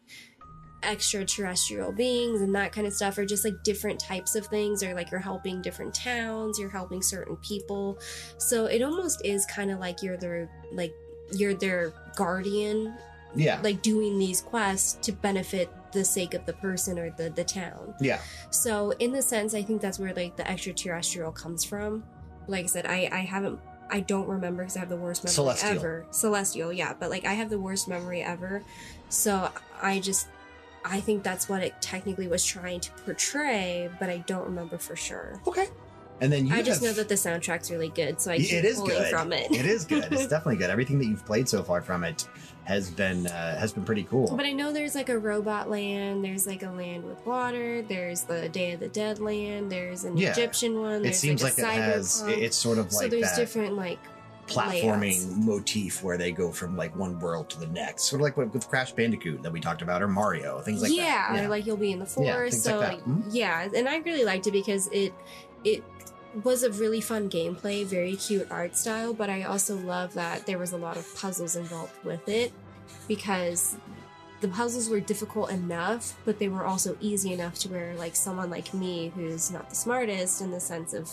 extraterrestrial 0.82 1.92
beings 1.92 2.40
and 2.40 2.54
that 2.54 2.72
kind 2.72 2.86
of 2.86 2.92
stuff, 2.92 3.18
or 3.18 3.24
just 3.24 3.44
like 3.44 3.62
different 3.64 3.98
types 4.00 4.34
of 4.34 4.46
things, 4.46 4.82
or 4.82 4.94
like 4.94 5.10
you're 5.10 5.20
helping 5.20 5.60
different 5.62 5.94
towns, 5.94 6.58
you're 6.58 6.70
helping 6.70 7.02
certain 7.02 7.36
people. 7.38 7.98
So 8.38 8.66
it 8.66 8.82
almost 8.82 9.24
is 9.24 9.44
kind 9.46 9.70
of 9.70 9.78
like 9.78 10.02
you're 10.02 10.16
their 10.16 10.50
like 10.72 10.94
you're 11.32 11.54
their 11.54 11.92
guardian, 12.16 12.94
Yeah, 13.34 13.60
like 13.62 13.82
doing 13.82 14.18
these 14.18 14.40
quests 14.40 14.94
to 15.06 15.12
benefit 15.12 15.70
the 15.92 16.04
sake 16.04 16.34
of 16.34 16.44
the 16.46 16.52
person 16.54 16.98
or 16.98 17.10
the 17.10 17.30
the 17.30 17.44
town. 17.44 17.94
yeah, 18.00 18.20
So 18.50 18.90
in 18.98 19.12
the 19.12 19.22
sense, 19.22 19.54
I 19.54 19.62
think 19.62 19.80
that's 19.80 19.98
where 19.98 20.14
like 20.14 20.36
the 20.36 20.48
extraterrestrial 20.48 21.32
comes 21.32 21.64
from. 21.64 22.04
Like 22.46 22.64
I 22.64 22.68
said, 22.68 22.86
I 22.86 23.08
I 23.12 23.20
haven't. 23.20 23.58
I 23.90 24.00
don't 24.00 24.28
remember 24.28 24.62
because 24.64 24.76
I 24.76 24.80
have 24.80 24.90
the 24.90 24.96
worst 24.98 25.24
memory 25.24 25.34
Celestial. 25.34 25.70
ever. 25.70 26.06
Celestial, 26.10 26.72
yeah, 26.72 26.92
but 26.98 27.08
like 27.08 27.24
I 27.24 27.32
have 27.32 27.48
the 27.48 27.58
worst 27.58 27.88
memory 27.88 28.22
ever. 28.22 28.62
So 29.08 29.50
I 29.80 30.00
just, 30.00 30.28
I 30.84 31.00
think 31.00 31.22
that's 31.22 31.48
what 31.48 31.62
it 31.62 31.74
technically 31.80 32.28
was 32.28 32.44
trying 32.44 32.80
to 32.80 32.90
portray, 33.04 33.90
but 34.00 34.08
I 34.08 34.18
don't 34.18 34.44
remember 34.44 34.78
for 34.78 34.96
sure. 34.96 35.40
okay. 35.46 35.66
And 36.20 36.32
then 36.32 36.48
you 36.48 36.54
I 36.54 36.62
just 36.62 36.82
have- 36.82 36.90
know 36.90 36.92
that 36.94 37.08
the 37.08 37.14
soundtrack's 37.14 37.70
really 37.70 37.90
good, 37.90 38.20
so 38.20 38.32
I 38.32 38.36
It 38.36 38.42
keep 38.48 38.64
is 38.64 38.76
pulling 38.78 38.90
good. 38.98 39.10
from 39.10 39.32
it. 39.32 39.52
it 39.52 39.64
is 39.66 39.84
good. 39.84 40.04
It's 40.10 40.26
definitely 40.28 40.56
good. 40.56 40.68
Everything 40.70 40.98
that 40.98 41.04
you've 41.06 41.24
played 41.24 41.48
so 41.48 41.62
far 41.62 41.80
from 41.80 42.02
it 42.02 42.26
has 42.64 42.90
been 42.90 43.28
uh, 43.28 43.56
has 43.58 43.72
been 43.72 43.84
pretty 43.84 44.02
cool. 44.02 44.34
But 44.36 44.44
I 44.44 44.50
know 44.52 44.72
there's 44.72 44.96
like 44.96 45.08
a 45.10 45.18
robot 45.18 45.70
land, 45.70 46.24
there's 46.24 46.44
like 46.46 46.64
a 46.64 46.70
land 46.70 47.04
with 47.04 47.24
water, 47.24 47.82
there's 47.82 48.22
the 48.24 48.48
Day 48.48 48.72
of 48.72 48.80
the 48.80 48.88
Dead 48.88 49.20
land, 49.20 49.70
there's 49.70 50.02
an 50.04 50.16
Yeah. 50.16 50.32
Egyptian 50.32 50.80
one. 50.80 51.04
it 51.04 51.14
seems 51.14 51.40
like, 51.42 51.56
like, 51.56 51.76
a 51.76 51.78
it 51.78 51.82
has. 51.82 52.24
It's 52.26 52.56
sort 52.56 52.78
of 52.78 52.90
so 52.92 53.02
like 53.02 53.10
there's 53.12 53.22
that 53.22 53.36
different 53.36 53.76
like 53.76 54.00
platforming 54.48 55.00
layouts. 55.00 55.26
motif 55.36 56.02
where 56.02 56.16
they 56.18 56.32
go 56.32 56.50
from 56.52 56.76
like 56.76 56.94
one 56.96 57.18
world 57.20 57.48
to 57.50 57.60
the 57.60 57.66
next, 57.68 58.04
sort 58.04 58.20
of 58.20 58.24
like 58.38 58.52
with 58.54 58.68
Crash 58.68 58.92
Bandicoot 58.92 59.42
that 59.42 59.52
we 59.52 59.60
talked 59.60 59.82
about, 59.82 60.02
or 60.02 60.08
Mario, 60.08 60.60
things 60.60 60.82
like 60.82 60.90
that. 60.90 60.96
yeah, 60.96 61.32
that. 61.34 61.44
or 61.44 61.48
like 61.48 61.66
you'll 61.66 61.76
be 61.76 61.92
in 61.92 61.98
the 61.98 62.04
Yeah, 62.18 62.32
forest. 62.34 62.66
like 62.66 62.74
so 62.74 62.80
that. 62.80 62.92
like, 62.94 63.04
Mhm. 63.04 63.24
yeah, 63.30 63.68
and 63.74 63.88
I 63.88 63.96
really 63.98 64.24
liked 64.24 64.46
it 64.46 64.52
because 64.52 64.88
it 64.92 65.12
it 65.64 65.82
was 66.44 66.62
a 66.62 66.70
really 66.70 67.00
fun 67.00 67.28
gameplay, 67.28 67.84
very 67.84 68.14
cute 68.16 68.46
art 68.50 68.76
style, 68.76 69.12
but 69.12 69.28
I 69.30 69.42
also 69.42 69.76
love 69.76 70.14
that 70.14 70.46
there 70.46 70.58
was 70.58 70.72
a 70.72 70.76
lot 70.76 70.96
of 70.96 71.12
puzzles 71.16 71.56
involved 71.56 71.92
with 72.04 72.28
it 72.28 72.52
because 73.08 73.76
the 74.40 74.46
puzzles 74.48 74.88
were 74.88 75.00
difficult 75.00 75.50
enough, 75.50 76.14
but 76.24 76.38
they 76.38 76.48
were 76.48 76.64
also 76.64 76.96
easy 77.00 77.32
enough 77.32 77.54
to 77.60 77.68
where 77.70 77.94
like 77.96 78.14
someone 78.14 78.50
like 78.50 78.72
me 78.72 79.10
who's 79.16 79.50
not 79.50 79.68
the 79.68 79.74
smartest 79.74 80.40
in 80.40 80.50
the 80.52 80.60
sense 80.60 80.92
of 80.94 81.10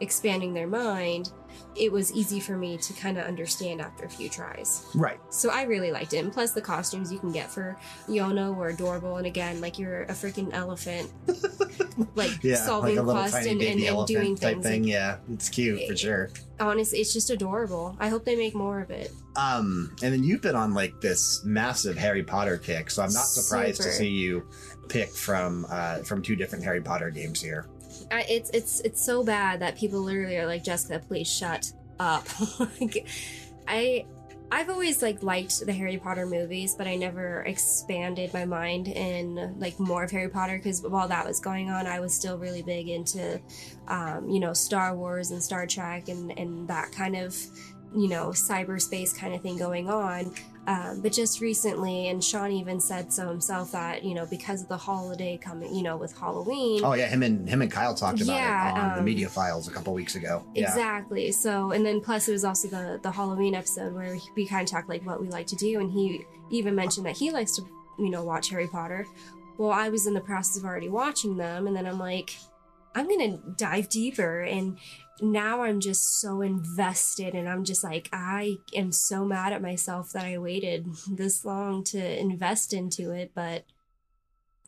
expanding 0.00 0.52
their 0.54 0.66
mind, 0.66 1.30
it 1.74 1.90
was 1.90 2.12
easy 2.12 2.38
for 2.40 2.56
me 2.56 2.76
to 2.76 2.92
kind 2.92 3.16
of 3.18 3.24
understand 3.26 3.80
after 3.80 4.04
a 4.04 4.08
few 4.08 4.28
tries. 4.28 4.86
right. 4.94 5.18
So 5.30 5.50
I 5.50 5.62
really 5.62 5.90
liked 5.90 6.12
it. 6.12 6.18
And 6.18 6.32
plus 6.32 6.52
the 6.52 6.60
costumes 6.60 7.12
you 7.12 7.18
can 7.18 7.32
get 7.32 7.50
for 7.50 7.76
Yono 8.08 8.54
were 8.54 8.68
adorable. 8.68 9.16
And 9.16 9.26
again, 9.26 9.60
like 9.60 9.78
you're 9.78 10.02
a 10.02 10.12
freaking 10.12 10.50
elephant, 10.52 11.10
like 12.14 12.30
Yeah, 12.42 12.56
solving 12.56 12.96
like 12.96 13.06
quests 13.06 13.46
and, 13.46 13.60
and, 13.62 13.80
and 13.80 14.06
doing 14.06 14.36
things. 14.36 14.62
thing. 14.64 14.82
Like, 14.82 14.92
yeah, 14.92 15.16
it's 15.32 15.48
cute 15.48 15.88
for 15.88 15.96
sure. 15.96 16.30
honestly, 16.60 16.98
it's 16.98 17.12
just 17.12 17.30
adorable. 17.30 17.96
I 17.98 18.08
hope 18.08 18.24
they 18.24 18.36
make 18.36 18.54
more 18.54 18.80
of 18.80 18.90
it. 18.90 19.10
Um, 19.36 19.96
and 20.02 20.12
then 20.12 20.22
you've 20.22 20.42
been 20.42 20.56
on 20.56 20.74
like 20.74 21.00
this 21.00 21.42
massive 21.44 21.96
Harry 21.96 22.22
Potter 22.22 22.58
kick, 22.58 22.90
so 22.90 23.02
I'm 23.02 23.12
not 23.12 23.24
surprised 23.24 23.80
to 23.82 23.90
see 23.90 24.08
you 24.08 24.46
pick 24.88 25.08
from 25.10 25.64
uh 25.70 25.98
from 25.98 26.20
two 26.20 26.36
different 26.36 26.62
Harry 26.64 26.82
Potter 26.82 27.08
games 27.10 27.40
here. 27.40 27.66
I, 28.10 28.24
it's 28.28 28.50
it's 28.50 28.80
it's 28.80 29.02
so 29.02 29.24
bad 29.24 29.60
that 29.60 29.76
people 29.76 30.00
literally 30.00 30.36
are 30.38 30.46
like, 30.46 30.64
Jessica, 30.64 31.00
please 31.06 31.30
shut 31.30 31.72
up. 31.98 32.26
like, 32.58 33.06
I 33.66 34.06
I've 34.52 34.68
always 34.68 35.00
like 35.00 35.22
liked 35.22 35.64
the 35.64 35.72
Harry 35.72 35.96
Potter 35.96 36.26
movies, 36.26 36.74
but 36.76 36.86
I 36.86 36.94
never 36.94 37.40
expanded 37.44 38.34
my 38.34 38.44
mind 38.44 38.86
in 38.86 39.58
like 39.58 39.80
more 39.80 40.04
of 40.04 40.10
Harry 40.10 40.28
Potter 40.28 40.58
because 40.58 40.82
while 40.82 41.08
that 41.08 41.26
was 41.26 41.40
going 41.40 41.70
on, 41.70 41.86
I 41.86 42.00
was 42.00 42.12
still 42.14 42.36
really 42.36 42.60
big 42.60 42.90
into 42.90 43.40
um, 43.88 44.28
you 44.28 44.40
know 44.40 44.52
Star 44.52 44.94
Wars 44.94 45.30
and 45.30 45.42
Star 45.42 45.66
Trek 45.66 46.08
and 46.08 46.38
and 46.38 46.68
that 46.68 46.92
kind 46.92 47.16
of 47.16 47.34
you 47.96 48.08
know 48.08 48.28
cyberspace 48.28 49.16
kind 49.16 49.34
of 49.34 49.40
thing 49.40 49.56
going 49.56 49.88
on. 49.88 50.34
Um, 50.66 51.00
but 51.00 51.12
just 51.12 51.40
recently, 51.40 52.08
and 52.08 52.22
Sean 52.22 52.52
even 52.52 52.78
said 52.78 53.12
so 53.12 53.28
himself 53.28 53.72
that 53.72 54.04
you 54.04 54.14
know 54.14 54.26
because 54.26 54.62
of 54.62 54.68
the 54.68 54.76
holiday 54.76 55.36
coming, 55.36 55.74
you 55.74 55.82
know, 55.82 55.96
with 55.96 56.16
Halloween. 56.16 56.84
Oh 56.84 56.94
yeah, 56.94 57.08
him 57.08 57.24
and 57.24 57.48
him 57.48 57.62
and 57.62 57.70
Kyle 57.70 57.94
talked 57.94 58.20
about 58.20 58.34
Yeah, 58.36 58.68
it 58.70 58.78
on 58.78 58.92
the 58.92 58.98
um, 59.00 59.04
media 59.04 59.28
files 59.28 59.66
a 59.66 59.72
couple 59.72 59.92
weeks 59.92 60.14
ago. 60.14 60.44
Yeah. 60.54 60.68
Exactly. 60.68 61.32
So, 61.32 61.72
and 61.72 61.84
then 61.84 62.00
plus 62.00 62.28
it 62.28 62.32
was 62.32 62.44
also 62.44 62.68
the 62.68 63.00
the 63.02 63.10
Halloween 63.10 63.56
episode 63.56 63.92
where 63.92 64.16
we 64.36 64.46
kind 64.46 64.62
of 64.62 64.70
talked 64.70 64.88
like 64.88 65.04
what 65.04 65.20
we 65.20 65.28
like 65.28 65.48
to 65.48 65.56
do, 65.56 65.80
and 65.80 65.90
he 65.90 66.24
even 66.50 66.76
mentioned 66.76 67.06
that 67.06 67.16
he 67.16 67.32
likes 67.32 67.56
to, 67.56 67.62
you 67.98 68.10
know, 68.10 68.22
watch 68.22 68.50
Harry 68.50 68.68
Potter. 68.68 69.06
Well, 69.58 69.72
I 69.72 69.88
was 69.88 70.06
in 70.06 70.14
the 70.14 70.20
process 70.20 70.56
of 70.58 70.64
already 70.64 70.88
watching 70.88 71.36
them, 71.36 71.66
and 71.66 71.74
then 71.74 71.86
I'm 71.86 71.98
like, 71.98 72.36
I'm 72.94 73.08
gonna 73.08 73.38
dive 73.56 73.88
deeper, 73.88 74.40
and 74.40 74.78
now 75.20 75.62
I'm 75.62 75.80
just 75.80 76.20
so 76.20 76.40
invested, 76.40 77.34
and 77.34 77.48
I'm 77.48 77.64
just 77.64 77.82
like, 77.84 78.08
I 78.12 78.56
am 78.74 78.92
so 78.92 79.24
mad 79.24 79.52
at 79.52 79.62
myself 79.62 80.12
that 80.12 80.24
I 80.24 80.38
waited 80.38 80.86
this 81.10 81.44
long 81.44 81.84
to 81.84 82.20
invest 82.20 82.72
into 82.72 83.10
it, 83.12 83.32
but. 83.34 83.64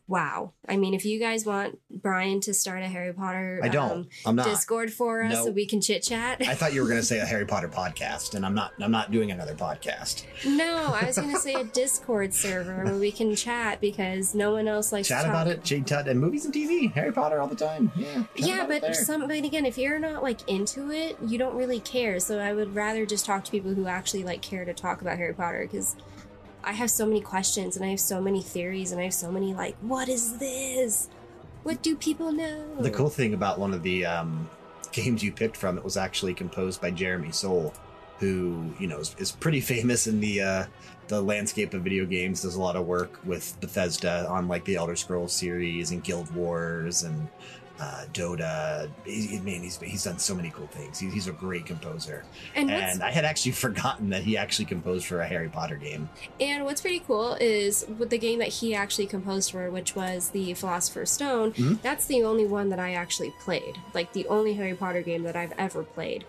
Wow. 0.07 0.53
I 0.69 0.77
mean, 0.77 0.93
if 0.93 1.07
you 1.07 1.19
guys 1.19 1.47
want 1.47 1.79
Brian 1.91 2.41
to 2.43 2.53
start 2.53 2.83
a 2.83 2.89
Harry 2.89 3.15
Potter 3.15 3.61
I 3.63 3.69
don't. 3.69 3.91
um, 3.91 4.09
I'm 4.27 4.37
not. 4.37 4.45
Discord 4.47 4.93
for 4.93 5.23
us 5.25 5.33
No. 5.33 5.45
so 5.47 5.51
we 5.51 5.65
can 5.67 5.81
chit 5.81 6.03
chat. 6.03 6.43
I 6.47 6.55
thought 6.55 6.75
you 6.75 6.83
were 6.83 6.87
going 6.89 7.01
to 7.01 7.07
say 7.07 7.21
a 7.21 7.25
Harry 7.27 7.47
Potter 7.47 7.69
podcast, 7.69 8.35
and 8.35 8.45
I'm 8.45 8.55
not. 8.55 8.73
I'm 8.81 8.91
not 8.91 9.11
doing 9.13 9.31
another 9.31 9.55
podcast. 9.55 10.25
no, 10.45 10.93
I 11.01 11.07
was 11.07 11.17
gonna 11.17 11.39
say 11.39 11.55
a 11.55 11.65
Discord 11.81 12.35
server 12.35 12.85
where 12.85 12.97
we 12.97 13.11
can 13.13 13.35
chat 13.35 13.81
because 13.81 14.35
no 14.35 14.53
one 14.53 14.69
else 14.69 14.93
likes 14.93 15.09
Chat 15.09 15.25
to 15.25 15.31
about 15.31 15.49
it. 15.49 15.65
Jade 15.65 15.87
Tut 15.87 16.07
and 16.07 16.21
movies 16.21 16.45
and 16.45 16.53
TV. 16.53 16.93
Harry 16.93 17.13
Potter 17.13 17.41
all 17.41 17.47
the 17.49 17.57
time. 17.57 17.91
Yeah. 17.97 18.25
Yeah, 18.37 18.67
but 18.67 18.95
some 18.95 19.23
but 19.23 19.31
again, 19.31 19.65
if 19.65 19.79
you're 19.79 19.99
not 19.99 20.23
like 20.23 20.47
into 20.51 20.91
it, 20.91 21.17
you 21.25 21.39
don't 21.39 21.55
really 21.57 21.81
care. 21.81 22.21
So 22.21 22.39
I 22.41 22.53
would 22.53 22.75
rather 22.75 23.07
just 23.07 23.25
talk 23.25 23.45
to 23.45 23.51
people 23.51 23.73
who 23.73 23.87
actually 23.87 24.25
like 24.25 24.43
care 24.43 24.67
to 24.67 24.75
talk 24.75 25.01
about 25.01 25.17
Harry 25.17 25.33
Potter 25.33 25.67
because 25.71 25.97
I 26.65 26.73
have 26.73 26.91
so 26.91 27.07
many 27.07 27.21
questions 27.21 27.77
and 27.77 27.85
I 27.85 27.89
have 27.89 28.01
so 28.01 28.21
many 28.21 28.43
theories 28.43 28.93
and 28.93 29.01
I 29.01 29.05
have 29.05 29.15
so 29.15 29.31
many 29.31 29.55
like, 29.55 29.77
what 29.81 30.09
is 30.09 30.39
this? 30.39 31.09
What 31.63 31.83
do 31.83 31.97
people 31.97 32.33
know? 32.33 32.77
The 32.81 32.91
cool 32.91 33.11
thing 33.11 33.35
about 33.35 33.59
one 33.59 33.73
of 33.75 33.83
the 33.83 34.05
um, 34.07 34.49
games 34.93 35.23
you 35.23 35.33
picked 35.33 35.57
from 35.57 35.79
it 35.79 35.85
was 35.85 35.97
actually 35.97 36.35
composed 36.35 36.81
by 36.81 36.91
Jeremy 36.91 37.33
Soule, 37.33 37.75
who 38.19 38.73
you 38.79 38.87
know 38.87 38.99
is, 38.99 39.15
is 39.19 39.33
pretty 39.33 39.61
famous 39.61 40.07
in 40.07 40.21
the 40.21 40.41
uh, 40.41 40.65
the 41.09 41.21
landscape 41.21 41.75
of 41.75 41.83
video 41.83 42.07
games. 42.07 42.43
Does 42.43 42.57
a 42.57 42.61
lot 42.61 42.77
of 42.77 42.87
work 42.87 43.19
with 43.25 43.59
Bethesda 43.61 44.29
on 44.29 44.49
like 44.49 44.65
the 44.65 44.77
Elder 44.77 44.97
Scrolls 44.97 45.33
series 45.33 45.91
and 45.91 46.03
Guild 46.05 46.35
Wars 46.35 47.03
and 47.03 47.29
uh, 47.81 48.05
Dota. 48.13 48.89
He, 49.05 49.39
man, 49.41 49.63
he's 49.63 49.79
he's 49.81 50.05
done 50.05 50.19
so 50.19 50.35
many 50.35 50.51
cool 50.51 50.67
things. 50.69 50.99
He, 50.99 51.09
he's 51.11 51.27
a 51.27 51.33
great 51.33 51.67
composer, 51.67 52.25
And 52.55 52.71
and 52.71 53.03
I 53.03 53.11
had 53.11 53.25
actually 53.25 53.53
forgotten 53.67 54.11
that 54.11 54.23
he 54.23 54.37
actually 54.37 54.67
composed 54.67 55.07
for 55.07 55.21
a 55.21 55.27
Harry 55.27 55.49
Potter 55.49 55.77
game. 55.77 56.09
and 56.41 56.65
what's 56.65 56.81
pretty 56.81 57.01
cool 57.01 57.35
is 57.41 57.85
with 57.99 58.11
the 58.11 58.19
game 58.19 58.39
that 58.39 58.49
he 58.49 58.75
actually 58.75 59.07
composed 59.07 59.51
for, 59.51 59.71
which 59.71 59.97
was 59.97 60.31
the 60.31 60.55
Philosopher's 60.55 61.11
Stone. 61.11 61.53
Mhm. 61.55 61.83
That's 61.83 62.07
the 62.07 62.23
only 62.23 62.47
one 62.47 62.69
that 62.69 62.79
I 62.79 62.95
actually 62.95 63.33
played. 63.41 63.79
Like 63.93 64.13
the 64.13 64.27
only 64.29 64.55
Harry 64.55 64.75
Potter 64.75 65.03
game 65.03 65.23
that 65.25 65.37
I've 65.37 65.53
ever 65.59 65.83
played. 65.83 66.25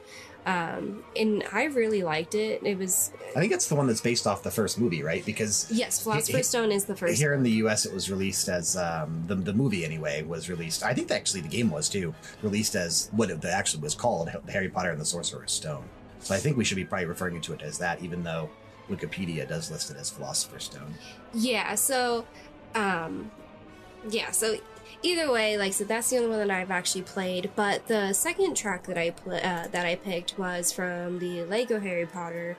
Um, 0.46 1.04
and 1.16 1.44
I 1.52 1.64
really 1.66 2.04
liked 2.04 2.36
it. 2.36 2.62
It 2.64 2.78
was 2.78 3.12
I 3.36 3.40
think 3.40 3.52
it's 3.52 3.68
the 3.68 3.74
one 3.76 3.88
that's 3.88 4.02
based 4.02 4.28
off 4.28 4.44
the 4.44 4.52
first 4.52 4.80
movie, 4.80 5.02
right? 5.02 5.26
Because 5.26 5.68
yes, 5.72 6.02
Philosopher's 6.04 6.36
he- 6.38 6.44
Stone 6.44 6.72
is 6.72 6.86
the 6.86 6.96
first. 6.96 7.20
here 7.20 7.34
in 7.34 7.42
the 7.42 7.52
U.S. 7.52 7.86
it 7.86 7.94
was 7.94 8.12
released 8.12 8.48
as 8.48 8.78
um, 8.78 9.24
the 9.26 9.36
the 9.36 9.54
movie 9.54 9.84
anyway 9.84 10.22
was 10.24 10.48
released. 10.48 10.84
I 10.84 10.94
think 10.94 11.10
actually 11.10 11.42
the 11.42 11.48
game 11.48 11.72
was 11.72 11.90
too 11.90 12.14
released 12.44 12.76
as 12.76 13.10
what 13.12 13.32
it 13.32 13.44
actually 13.44 13.82
was 13.82 13.96
called, 13.96 14.30
Harry 14.50 14.70
Potter 14.70 14.92
and 14.92 15.02
the 15.02 15.06
Sorcerer's 15.06 15.52
Stone. 15.52 15.84
So 16.20 16.36
I 16.36 16.38
think 16.38 16.58
we 16.58 16.64
should 16.64 16.78
be 16.78 16.86
probably 16.86 17.06
referring 17.08 17.42
to 17.42 17.54
it 17.54 17.62
as 17.64 17.80
that, 17.80 18.02
even 18.04 18.24
though 18.24 18.50
Wikipedia 18.90 19.48
does 19.48 19.72
list 19.72 19.90
it 19.90 19.98
as 19.98 20.12
Philosopher's 20.12 20.66
Stone. 20.66 20.94
Yeah, 21.34 21.74
so 21.74 22.26
um 22.76 23.32
yeah, 24.10 24.30
so 24.30 24.58
either 25.04 25.32
way, 25.32 25.58
like 25.58 25.74
so 25.74 25.84
that's 25.84 26.10
the 26.10 26.18
only 26.18 26.30
one 26.30 26.40
that 26.40 26.52
I've 26.52 26.72
actually 26.72 27.04
played, 27.04 27.52
but 27.56 27.88
the 27.88 28.14
second 28.14 28.56
track 28.56 28.86
that 28.88 28.98
I 28.98 29.12
pl- 29.12 29.34
uh, 29.34 29.68
that 29.68 29.86
I 29.86 29.96
picked 29.96 30.38
was 30.38 30.72
from 30.72 31.20
the 31.20 31.44
Lego 31.46 31.80
Harry 31.80 32.06
Potter 32.06 32.58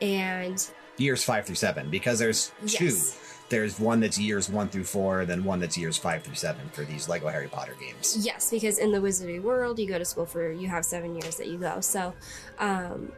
and 0.00 0.68
Years 0.98 1.22
five 1.24 1.44
through 1.44 1.56
seven, 1.56 1.90
because 1.90 2.18
there's 2.18 2.52
two. 2.66 2.86
yes. 2.86 3.22
There's 3.48 3.78
one 3.78 4.00
that's 4.00 4.18
years 4.18 4.48
one 4.48 4.68
through 4.68 4.84
four, 4.84 5.20
and 5.20 5.30
then 5.30 5.44
one 5.44 5.60
that's 5.60 5.78
years 5.78 5.96
five 5.96 6.22
through 6.24 6.34
seven 6.34 6.68
for 6.72 6.82
these 6.82 7.08
Lego 7.08 7.28
Harry 7.28 7.46
Potter 7.46 7.76
games. 7.78 8.16
Yes, 8.26 8.50
because 8.50 8.78
in 8.78 8.90
the 8.90 8.98
Wizarding 8.98 9.42
World, 9.42 9.78
you 9.78 9.86
go 9.86 9.98
to 9.98 10.04
school 10.04 10.26
for 10.26 10.50
you 10.50 10.66
have 10.68 10.84
7 10.84 11.14
years 11.14 11.36
that 11.36 11.46
you 11.46 11.58
go. 11.58 11.80
So, 11.80 12.14
um 12.58 13.12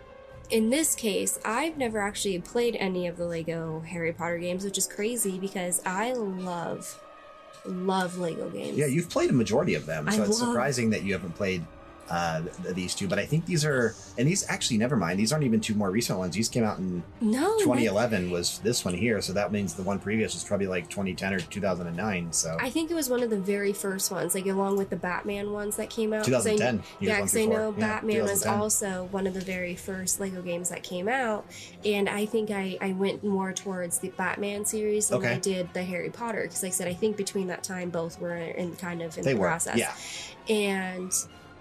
in 0.50 0.70
this 0.70 0.94
case, 0.94 1.38
I've 1.44 1.76
never 1.76 2.00
actually 2.00 2.38
played 2.40 2.74
any 2.76 3.06
of 3.06 3.16
the 3.18 3.26
Lego 3.26 3.80
Harry 3.80 4.12
Potter 4.12 4.38
games, 4.38 4.64
which 4.64 4.78
is 4.78 4.86
crazy 4.86 5.38
because 5.38 5.82
I 5.84 6.12
love 6.14 6.98
love 7.66 8.18
Lego 8.18 8.48
games. 8.50 8.76
Yeah, 8.76 8.86
you've 8.86 9.08
played 9.08 9.30
a 9.30 9.32
majority 9.32 9.74
of 9.74 9.86
them, 9.86 10.10
so 10.10 10.22
I 10.22 10.26
it's 10.26 10.40
love- 10.40 10.48
surprising 10.50 10.90
that 10.90 11.02
you 11.02 11.12
haven't 11.12 11.34
played 11.36 11.64
uh, 12.10 12.42
these 12.72 12.94
two. 12.94 13.08
But 13.08 13.18
I 13.18 13.26
think 13.26 13.46
these 13.46 13.64
are, 13.64 13.94
and 14.16 14.26
these 14.26 14.44
actually, 14.48 14.78
never 14.78 14.96
mind. 14.96 15.18
These 15.18 15.32
aren't 15.32 15.44
even 15.44 15.60
two 15.60 15.74
more 15.74 15.90
recent 15.90 16.18
ones. 16.18 16.34
These 16.34 16.48
came 16.48 16.64
out 16.64 16.78
in 16.78 17.02
no, 17.20 17.40
my 17.56 17.58
2011 17.62 18.30
was 18.30 18.58
this 18.60 18.84
one 18.84 18.94
here, 18.94 19.20
so 19.20 19.32
that 19.34 19.52
means 19.52 19.74
the 19.74 19.82
one 19.82 19.98
previous 19.98 20.34
was 20.34 20.44
probably 20.44 20.66
like 20.66 20.88
2010 20.88 21.34
or 21.34 21.40
2009. 21.40 22.32
So 22.32 22.56
I 22.60 22.70
think 22.70 22.90
it 22.90 22.94
was 22.94 23.08
one 23.10 23.22
of 23.22 23.30
the 23.30 23.38
very 23.38 23.72
first 23.72 24.10
ones, 24.10 24.34
like 24.34 24.46
along 24.46 24.76
with 24.76 24.90
the 24.90 24.96
Batman 24.96 25.52
ones 25.52 25.76
that 25.76 25.90
came 25.90 26.12
out. 26.12 26.24
'cause 26.24 26.46
I- 26.46 26.52
2010. 26.56 26.74
years 26.76 26.84
yeah, 27.00 27.16
because 27.16 27.36
I 27.36 27.44
know 27.44 27.74
Yeah, 27.76 27.86
Batman 27.86 28.22
was 28.22 28.46
also 28.46 29.08
one 29.10 29.26
of 29.26 29.34
the 29.34 29.40
very 29.40 29.74
first 29.74 30.20
Lego 30.20 30.42
games 30.42 30.68
that 30.70 30.82
came 30.82 31.08
out, 31.08 31.44
and 31.84 32.08
I 32.08 32.26
think 32.26 32.50
I, 32.50 32.78
I 32.80 32.92
went 32.92 33.22
more 33.24 33.52
towards 33.52 33.98
the 33.98 34.08
Batman 34.10 34.64
series 34.64 35.08
than 35.08 35.18
Okay. 35.18 35.34
I 35.34 35.38
did 35.38 35.72
the 35.74 35.82
Harry 35.82 36.10
Potter 36.10 36.42
because, 36.42 36.62
like 36.62 36.72
I 36.72 36.74
said, 36.74 36.88
I 36.88 36.94
think 36.94 37.16
between 37.16 37.46
that 37.48 37.62
time 37.62 37.90
both 37.90 38.20
were 38.20 38.34
in 38.36 38.76
kind 38.76 39.02
of 39.02 39.16
in 39.18 39.24
They 39.24 39.34
the 39.34 39.38
were, 39.40 39.46
process. 39.48 39.76
yeah. 39.78 39.92
And 40.54 41.12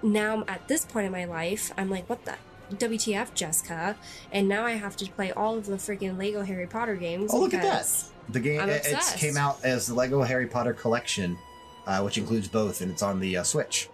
now 0.04 0.44
at 0.48 0.68
this 0.68 0.86
point 0.86 1.06
in 1.06 1.12
my 1.12 1.26
life, 1.26 1.72
I'm 1.78 1.90
like, 1.90 2.10
what 2.10 2.24
the 2.26 2.36
WTF, 2.76 3.34
Jessica? 3.34 3.96
And 4.32 4.48
now 4.48 4.66
I 4.66 4.72
have 4.72 4.96
to 4.98 5.06
play 5.12 5.32
all 5.32 5.58
of 5.58 5.66
the 5.66 5.76
freaking 5.78 6.18
Lego 6.18 6.44
Harry 6.44 6.68
Potter 6.68 6.96
games. 6.96 7.32
Oh, 7.34 7.40
look 7.40 7.54
at 7.54 7.62
that. 7.64 7.88
The 8.30 8.40
game 8.40 8.60
I'm 8.62 8.70
it, 8.70 8.82
obsessed. 8.82 9.18
came 9.18 9.38
out 9.38 9.64
as 9.64 9.88
the 9.88 9.94
Lego 9.94 10.22
Harry 10.22 10.48
Potter 10.48 10.74
collection, 10.74 11.38
uh, 11.86 12.02
which 12.02 12.18
includes 12.18 12.48
both, 12.48 12.82
and 12.82 12.92
it's 12.92 13.02
on 13.02 13.20
the 13.20 13.38
uh, 13.38 13.44
Switch. 13.44 13.90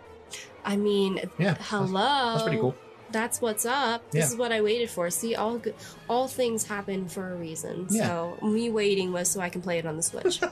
I 0.66 0.76
mean, 0.76 1.20
Yeah, 1.38 1.56
hello. 1.60 2.32
that's 2.34 2.43
pretty 2.43 2.58
cool. 2.60 2.76
That's 3.12 3.41
what's 3.41 3.64
up. 3.66 4.10
This 4.10 4.22
Yeah. 4.22 4.28
is 4.32 4.36
what 4.38 4.51
I 4.51 4.62
waited 4.62 4.89
for. 4.89 5.12
See, 5.12 5.36
all 5.36 5.60
good, 5.60 5.76
all 6.10 6.28
things 6.28 6.66
happen 6.66 7.08
for 7.08 7.32
a 7.32 7.36
reason. 7.36 7.88
So 7.89 8.38
me 8.41 8.72
waiting 8.72 9.12
was 9.14 9.30
so 9.30 9.39
I 9.39 9.49
can 9.49 9.62
play 9.62 9.78
it 9.78 9.86
on 9.86 9.97
the 9.97 10.04
Switch. 10.04 10.39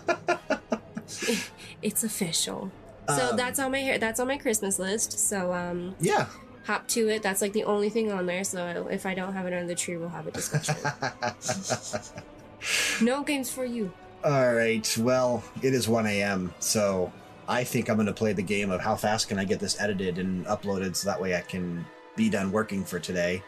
it's 1.82 2.04
official. 2.04 2.72
So 3.10 3.30
Um, 3.32 3.38
that's 3.38 3.60
on 3.60 3.72
my 3.72 3.80
hair. 3.80 3.98
That's 3.98 4.20
on 4.20 4.28
my 4.28 4.38
Christmas 4.38 4.80
list. 4.80 5.20
So 5.20 5.54
um, 5.54 5.96
Yeah. 6.00 6.28
hop 6.66 6.88
to 6.90 7.10
it. 7.10 7.24
That's 7.24 7.42
like 7.42 7.54
the 7.54 7.64
only 7.64 7.90
thing 7.90 8.12
on 8.12 8.26
there. 8.26 8.44
So 8.44 8.88
if 8.92 9.06
I 9.06 9.14
don't 9.14 9.34
have 9.34 9.46
it 9.46 9.54
under 9.54 9.68
the 9.68 9.76
tree, 9.76 9.98
we'll 9.98 10.10
have 10.10 10.28
a 10.28 10.32
discussion. 10.32 10.76
no 13.02 13.24
games 13.24 13.52
for 13.52 13.66
you. 13.66 13.92
All 14.24 14.54
right. 14.54 14.98
Well, 15.00 15.44
it 15.62 15.74
is 15.74 15.88
1 15.90 16.06
a.m. 16.06 16.54
So 16.60 17.12
I 17.48 17.64
think 17.64 17.90
I'm 17.90 17.96
going 17.96 18.06
to 18.06 18.14
play 18.14 18.34
the 18.34 18.44
game 18.44 18.70
of 18.72 18.82
how 18.82 18.96
fast 18.96 19.28
can 19.28 19.40
I 19.40 19.46
get 19.46 19.60
this 19.60 19.80
edited 19.82 20.20
and 20.20 20.46
uploaded 20.46 20.96
so 20.96 21.10
that 21.10 21.20
way 21.20 21.36
I 21.36 21.42
can 21.42 21.86
be 22.16 22.30
done 22.30 22.52
working 22.52 22.86
for 22.86 23.00
today. 23.00 23.42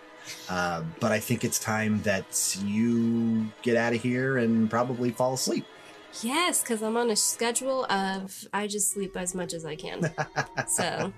Uh, 0.49 0.81
but 0.99 1.11
I 1.11 1.19
think 1.19 1.43
it's 1.43 1.59
time 1.59 2.01
that 2.03 2.57
you 2.63 3.47
get 3.61 3.77
out 3.77 3.93
of 3.93 4.01
here 4.01 4.37
and 4.37 4.69
probably 4.69 5.11
fall 5.11 5.33
asleep. 5.33 5.65
Yes, 6.21 6.61
because 6.61 6.81
I'm 6.83 6.95
on 6.97 7.09
a 7.09 7.15
schedule 7.15 7.85
of 7.85 8.45
I 8.53 8.67
just 8.67 8.91
sleep 8.91 9.17
as 9.17 9.33
much 9.33 9.53
as 9.53 9.65
I 9.65 9.75
can. 9.75 10.01
so 10.67 11.11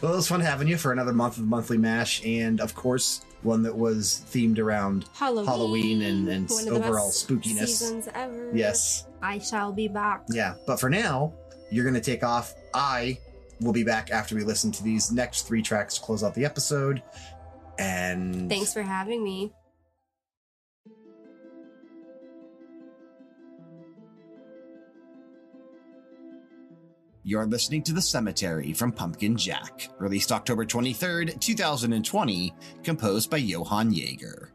Well, 0.00 0.12
it 0.12 0.16
was 0.16 0.28
fun 0.28 0.40
having 0.40 0.68
you 0.68 0.76
for 0.76 0.92
another 0.92 1.12
month 1.12 1.38
of 1.38 1.44
Monthly 1.44 1.78
Mash, 1.78 2.24
and 2.24 2.60
of 2.60 2.74
course, 2.74 3.24
one 3.42 3.62
that 3.64 3.76
was 3.76 4.24
themed 4.30 4.58
around 4.58 5.06
Halloween, 5.14 5.46
Halloween 5.46 6.02
and- 6.02 6.28
and 6.28 6.50
one 6.50 6.68
of 6.68 6.74
the 6.74 6.80
overall 6.88 7.10
spookiness. 7.10 7.66
seasons 7.66 8.08
ever. 8.14 8.50
yes. 8.54 9.06
I 9.22 9.38
shall 9.38 9.72
be 9.72 9.88
back. 9.88 10.24
Yeah, 10.30 10.54
but 10.66 10.78
for 10.78 10.88
now, 10.90 11.32
you're 11.70 11.84
going 11.84 11.94
to 11.94 12.00
take 12.00 12.22
off. 12.22 12.54
I 12.74 13.18
will 13.60 13.72
be 13.72 13.82
back 13.82 14.10
after 14.10 14.34
we 14.36 14.44
listen 14.44 14.70
to 14.72 14.82
these 14.84 15.10
next 15.10 15.48
three 15.48 15.62
tracks 15.62 15.94
to 15.96 16.00
close 16.02 16.22
out 16.22 16.34
the 16.34 16.44
episode. 16.44 17.02
And 17.78 18.48
Thanks 18.48 18.72
for 18.72 18.82
having 18.82 19.22
me. 19.24 19.52
You're 27.28 27.44
listening 27.44 27.82
to 27.82 27.92
The 27.92 28.00
Cemetery 28.00 28.72
from 28.72 28.92
Pumpkin 28.92 29.36
Jack, 29.36 29.88
released 29.98 30.30
October 30.30 30.64
23rd, 30.64 31.40
2020, 31.40 32.54
composed 32.84 33.30
by 33.30 33.38
Johann 33.38 33.92
Jaeger. 33.92 34.52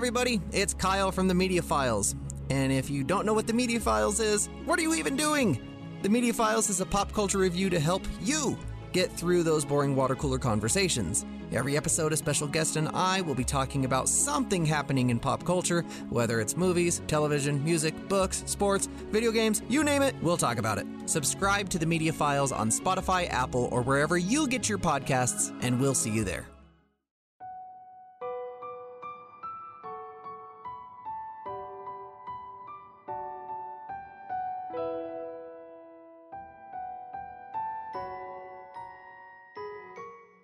Everybody. 0.00 0.40
It's 0.50 0.72
Kyle 0.72 1.12
from 1.12 1.28
the 1.28 1.34
Media 1.34 1.60
Files. 1.60 2.14
And 2.48 2.72
if 2.72 2.88
you 2.88 3.04
don't 3.04 3.26
know 3.26 3.34
what 3.34 3.46
the 3.46 3.52
Media 3.52 3.78
Files 3.78 4.18
is, 4.18 4.48
what 4.64 4.78
are 4.78 4.82
you 4.82 4.94
even 4.94 5.14
doing? 5.14 5.60
The 6.00 6.08
Media 6.08 6.32
Files 6.32 6.70
is 6.70 6.80
a 6.80 6.86
pop 6.86 7.12
culture 7.12 7.36
review 7.36 7.68
to 7.68 7.78
help 7.78 8.06
you 8.22 8.56
get 8.94 9.12
through 9.12 9.42
those 9.42 9.62
boring 9.62 9.94
water 9.94 10.14
cooler 10.14 10.38
conversations. 10.38 11.26
Every 11.52 11.76
episode, 11.76 12.14
a 12.14 12.16
special 12.16 12.48
guest 12.48 12.76
and 12.76 12.88
I 12.94 13.20
will 13.20 13.34
be 13.34 13.44
talking 13.44 13.84
about 13.84 14.08
something 14.08 14.64
happening 14.64 15.10
in 15.10 15.20
pop 15.20 15.44
culture, 15.44 15.82
whether 16.08 16.40
it's 16.40 16.56
movies, 16.56 17.02
television, 17.06 17.62
music, 17.62 17.94
books, 18.08 18.42
sports, 18.46 18.88
video 19.10 19.30
games, 19.30 19.60
you 19.68 19.84
name 19.84 20.00
it, 20.00 20.14
we'll 20.22 20.38
talk 20.38 20.56
about 20.56 20.78
it. 20.78 20.86
Subscribe 21.04 21.68
to 21.68 21.78
the 21.78 21.84
Media 21.84 22.14
Files 22.14 22.52
on 22.52 22.70
Spotify, 22.70 23.28
Apple, 23.28 23.68
or 23.70 23.82
wherever 23.82 24.16
you 24.16 24.48
get 24.48 24.66
your 24.66 24.78
podcasts, 24.78 25.54
and 25.60 25.78
we'll 25.78 25.92
see 25.94 26.10
you 26.10 26.24
there. 26.24 26.46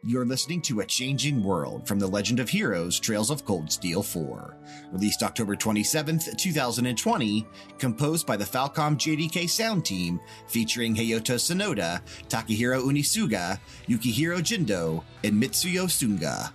You're 0.09 0.25
listening 0.25 0.61
to 0.63 0.79
A 0.79 0.87
Changing 0.87 1.43
World 1.43 1.85
from 1.89 1.99
The 1.99 2.07
Legend 2.07 2.39
of 2.39 2.49
Heroes 2.49 3.01
Trails 3.01 3.29
of 3.29 3.45
Cold 3.45 3.73
Steel 3.73 4.05
4. 4.05 4.57
Released 4.93 5.25
October 5.25 5.57
27th, 5.57 6.37
2020, 6.37 7.45
composed 7.77 8.25
by 8.25 8.37
the 8.37 8.45
Falcom 8.45 8.95
JDK 8.97 9.51
sound 9.51 9.85
team, 9.85 10.21
featuring 10.47 10.95
Hayato 10.95 11.35
Sonoda, 11.35 12.01
Takahiro 12.29 12.85
Unisuga, 12.85 13.59
Yukihiro 13.89 14.39
Jindo, 14.39 15.03
and 15.25 15.43
Mitsuo 15.43 15.89
Singa. 15.89 16.53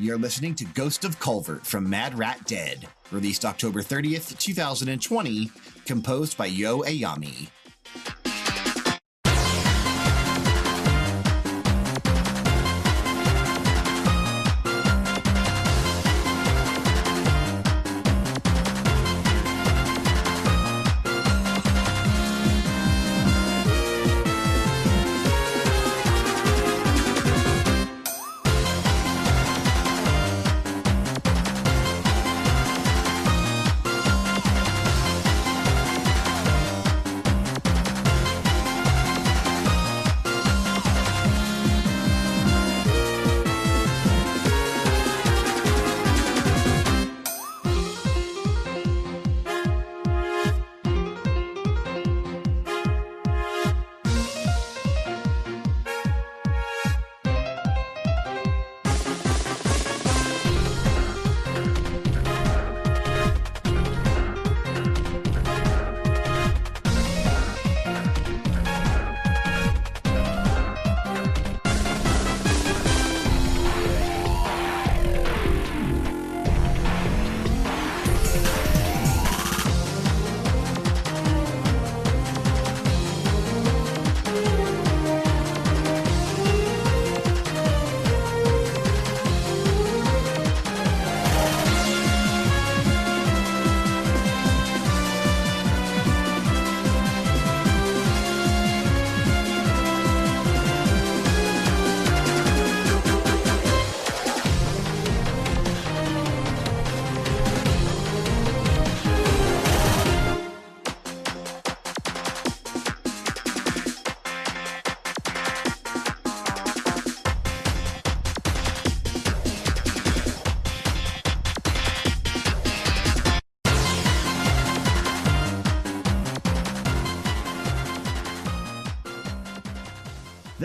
You're 0.00 0.16
listening 0.16 0.54
to 0.54 0.64
Ghost 0.64 1.04
of 1.04 1.18
Culvert 1.18 1.66
from 1.66 1.90
Mad 1.90 2.16
Rat 2.16 2.46
Dead, 2.46 2.86
released 3.10 3.44
October 3.44 3.82
30th, 3.82 4.38
2020, 4.38 5.50
composed 5.86 6.38
by 6.38 6.46
Yo 6.46 6.82
Ayami. 6.82 7.48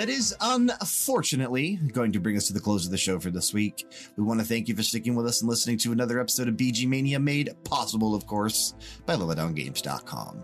That 0.04 0.10
is 0.10 0.36
unfortunately 0.42 1.78
going 1.94 2.12
to 2.12 2.20
bring 2.20 2.36
us 2.36 2.48
to 2.48 2.54
the 2.54 2.60
close 2.60 2.84
of 2.84 2.92
the 2.92 2.98
show 2.98 3.22
for 3.22 3.32
this 3.32 3.54
week. 3.54 3.88
We 4.18 4.24
want 4.26 4.42
to 4.42 4.46
thank 4.46 4.68
you 4.68 4.76
for 4.76 4.84
sticking 4.84 5.16
with 5.16 5.26
us 5.26 5.40
and 5.40 5.50
listening 5.50 5.78
to 5.78 5.94
another 5.94 6.20
episode 6.20 6.50
of 6.50 6.58
VGMania, 6.58 7.24
made 7.24 7.56
possible, 7.64 8.14
of 8.14 8.28
course, 8.28 8.74
by 9.06 9.16
LevelDownGames.com. 9.16 10.44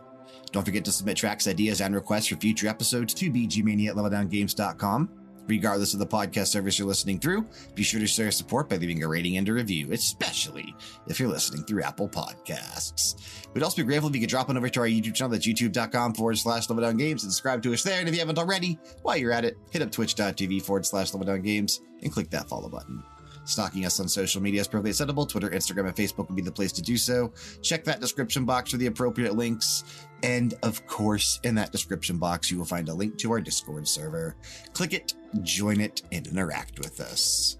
Don't 0.53 0.64
forget 0.64 0.86
to 0.86 0.93
submit 0.93 1.18
tracks, 1.18 1.45
ideas, 1.45 1.82
and 1.82 1.93
requests 1.93 2.28
for 2.28 2.38
future 2.38 2.70
episodes 2.70 3.14
to 3.16 3.30
vgmania 3.30 3.89
at 3.89 3.95
LevelDownGames.com. 3.97 5.19
Regardless 5.50 5.93
of 5.93 6.00
the 6.00 6.06
podcast 6.06 6.50
service 6.50 6.78
you're 6.78 6.88
listening 6.88 7.20
through, 7.20 7.43
be 7.74 7.82
sure 7.82 8.00
to 8.00 8.06
show 8.06 8.22
your 8.22 8.32
support 8.32 8.70
by 8.70 8.78
leaving 8.78 9.02
a 9.04 9.08
rating 9.08 9.38
and 9.38 9.50
a 9.50 9.54
review, 9.54 9.91
especially 9.91 10.76
if 11.08 11.20
you're 11.20 11.28
listening 11.28 11.64
through 11.64 11.82
Apple 11.82 12.08
Podcasts. 12.08 13.47
We'd 13.56 13.64
also 13.64 13.78
be 13.78 13.84
grateful 13.84 14.10
if 14.10 14.16
you 14.16 14.22
could 14.22 14.30
drop 14.30 14.50
on 14.50 14.58
over 14.58 14.70
to 14.70 14.80
our 14.82 14.86
YouTube 14.86 15.16
channel, 15.16 15.32
that's 15.32 15.47
youtube.com 15.47 16.14
forward 16.14 16.38
slash 16.38 16.68
Down 16.68 16.97
Games, 16.97 17.24
and 17.24 17.32
subscribe 17.32 17.64
to 17.64 17.74
us 17.74 17.82
there. 17.82 18.00
And 18.00 18.08
if 18.08 18.14
you 18.14 18.20
haven't 18.20 18.38
already, 18.38 18.78
while 19.02 19.18
you're 19.18 19.32
at 19.32 19.43
it, 19.43 19.58
hit 19.72 19.82
up 19.82 19.91
twitch.tv 19.91 20.62
forward 20.62 20.86
slash 20.86 21.10
Down 21.10 21.41
Games 21.41 21.82
and 22.04 22.14
click 22.14 22.30
that 22.30 22.47
follow 22.47 22.70
button. 22.70 23.04
Stalking 23.45 23.86
us 23.86 24.00
on 24.00 24.08
social 24.08 24.43
media 24.43 24.62
is 24.62 24.68
perfectly 24.68 24.91
acceptable. 24.91 25.26
Twitter, 25.26 25.50
Instagram, 25.50 25.88
and 25.88 25.95
Facebook 25.95 26.28
would 26.28 26.36
be 26.36 26.43
the 26.43 26.52
place 26.52 26.72
to 26.74 26.84
do 26.84 26.95
so. 26.95 27.34
Check 27.64 27.84
that 27.86 28.00
description 28.00 28.45
box 28.45 28.70
for 28.70 28.78
the 28.78 28.86
appropriate 28.86 29.36
links. 29.36 29.84
And 30.24 30.54
of 30.64 30.86
course, 30.88 31.40
in 31.44 31.56
that 31.56 31.72
description 31.72 32.18
box, 32.18 32.52
you 32.52 32.58
will 32.58 32.66
find 32.66 32.90
a 32.90 32.94
link 32.94 33.18
to 33.20 33.32
our 33.32 33.42
Discord 33.42 33.88
server. 33.88 34.36
Click 34.74 34.94
it, 34.94 35.14
join 35.44 35.80
it, 35.80 36.02
and 36.12 36.28
interact 36.28 36.80
with 36.80 37.00
us. 37.00 37.58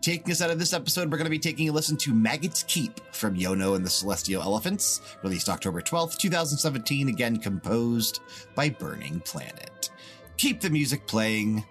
Taking 0.00 0.32
us 0.32 0.42
out 0.42 0.50
of 0.50 0.58
this 0.58 0.72
episode, 0.72 1.10
we're 1.12 1.18
going 1.18 1.26
to 1.26 1.30
be 1.30 1.38
taking 1.38 1.68
a 1.68 1.72
listen 1.72 1.96
to 1.98 2.12
Maggot's 2.12 2.64
Keep 2.64 3.14
from 3.14 3.36
Yono 3.36 3.76
and 3.76 3.86
the 3.86 3.90
Celestial 3.90 4.42
Elephants, 4.42 5.00
released 5.22 5.48
October 5.48 5.80
12th, 5.80 6.18
2017, 6.18 7.08
again 7.08 7.36
composed 7.36 8.20
by 8.56 8.68
Burning 8.68 9.20
Planet. 9.20 9.90
Keep 10.38 10.60
the 10.60 10.70
music 10.70 11.06
playing 11.06 11.64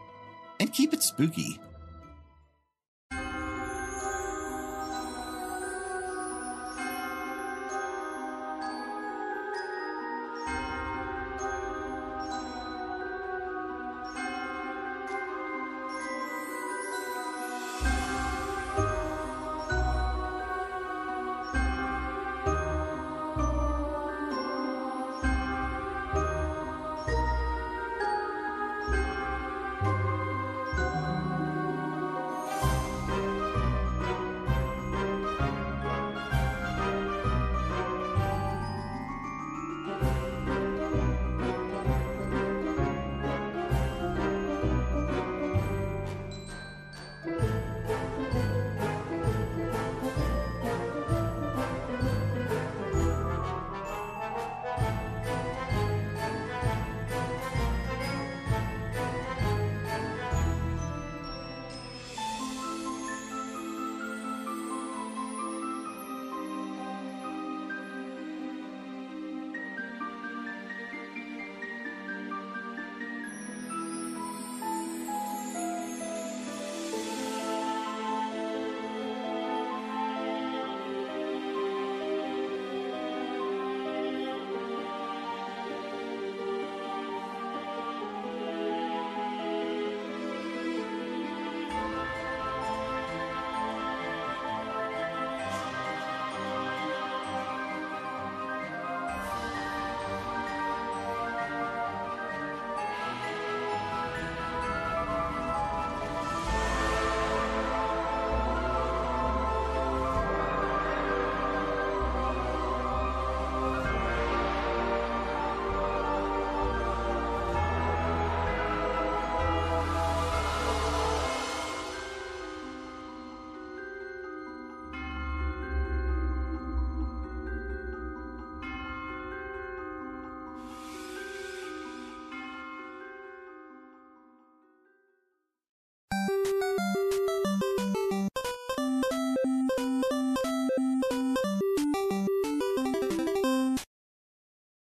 and 0.62 0.72
keep 0.72 0.94
it 0.94 1.04
spooky. 1.04 1.60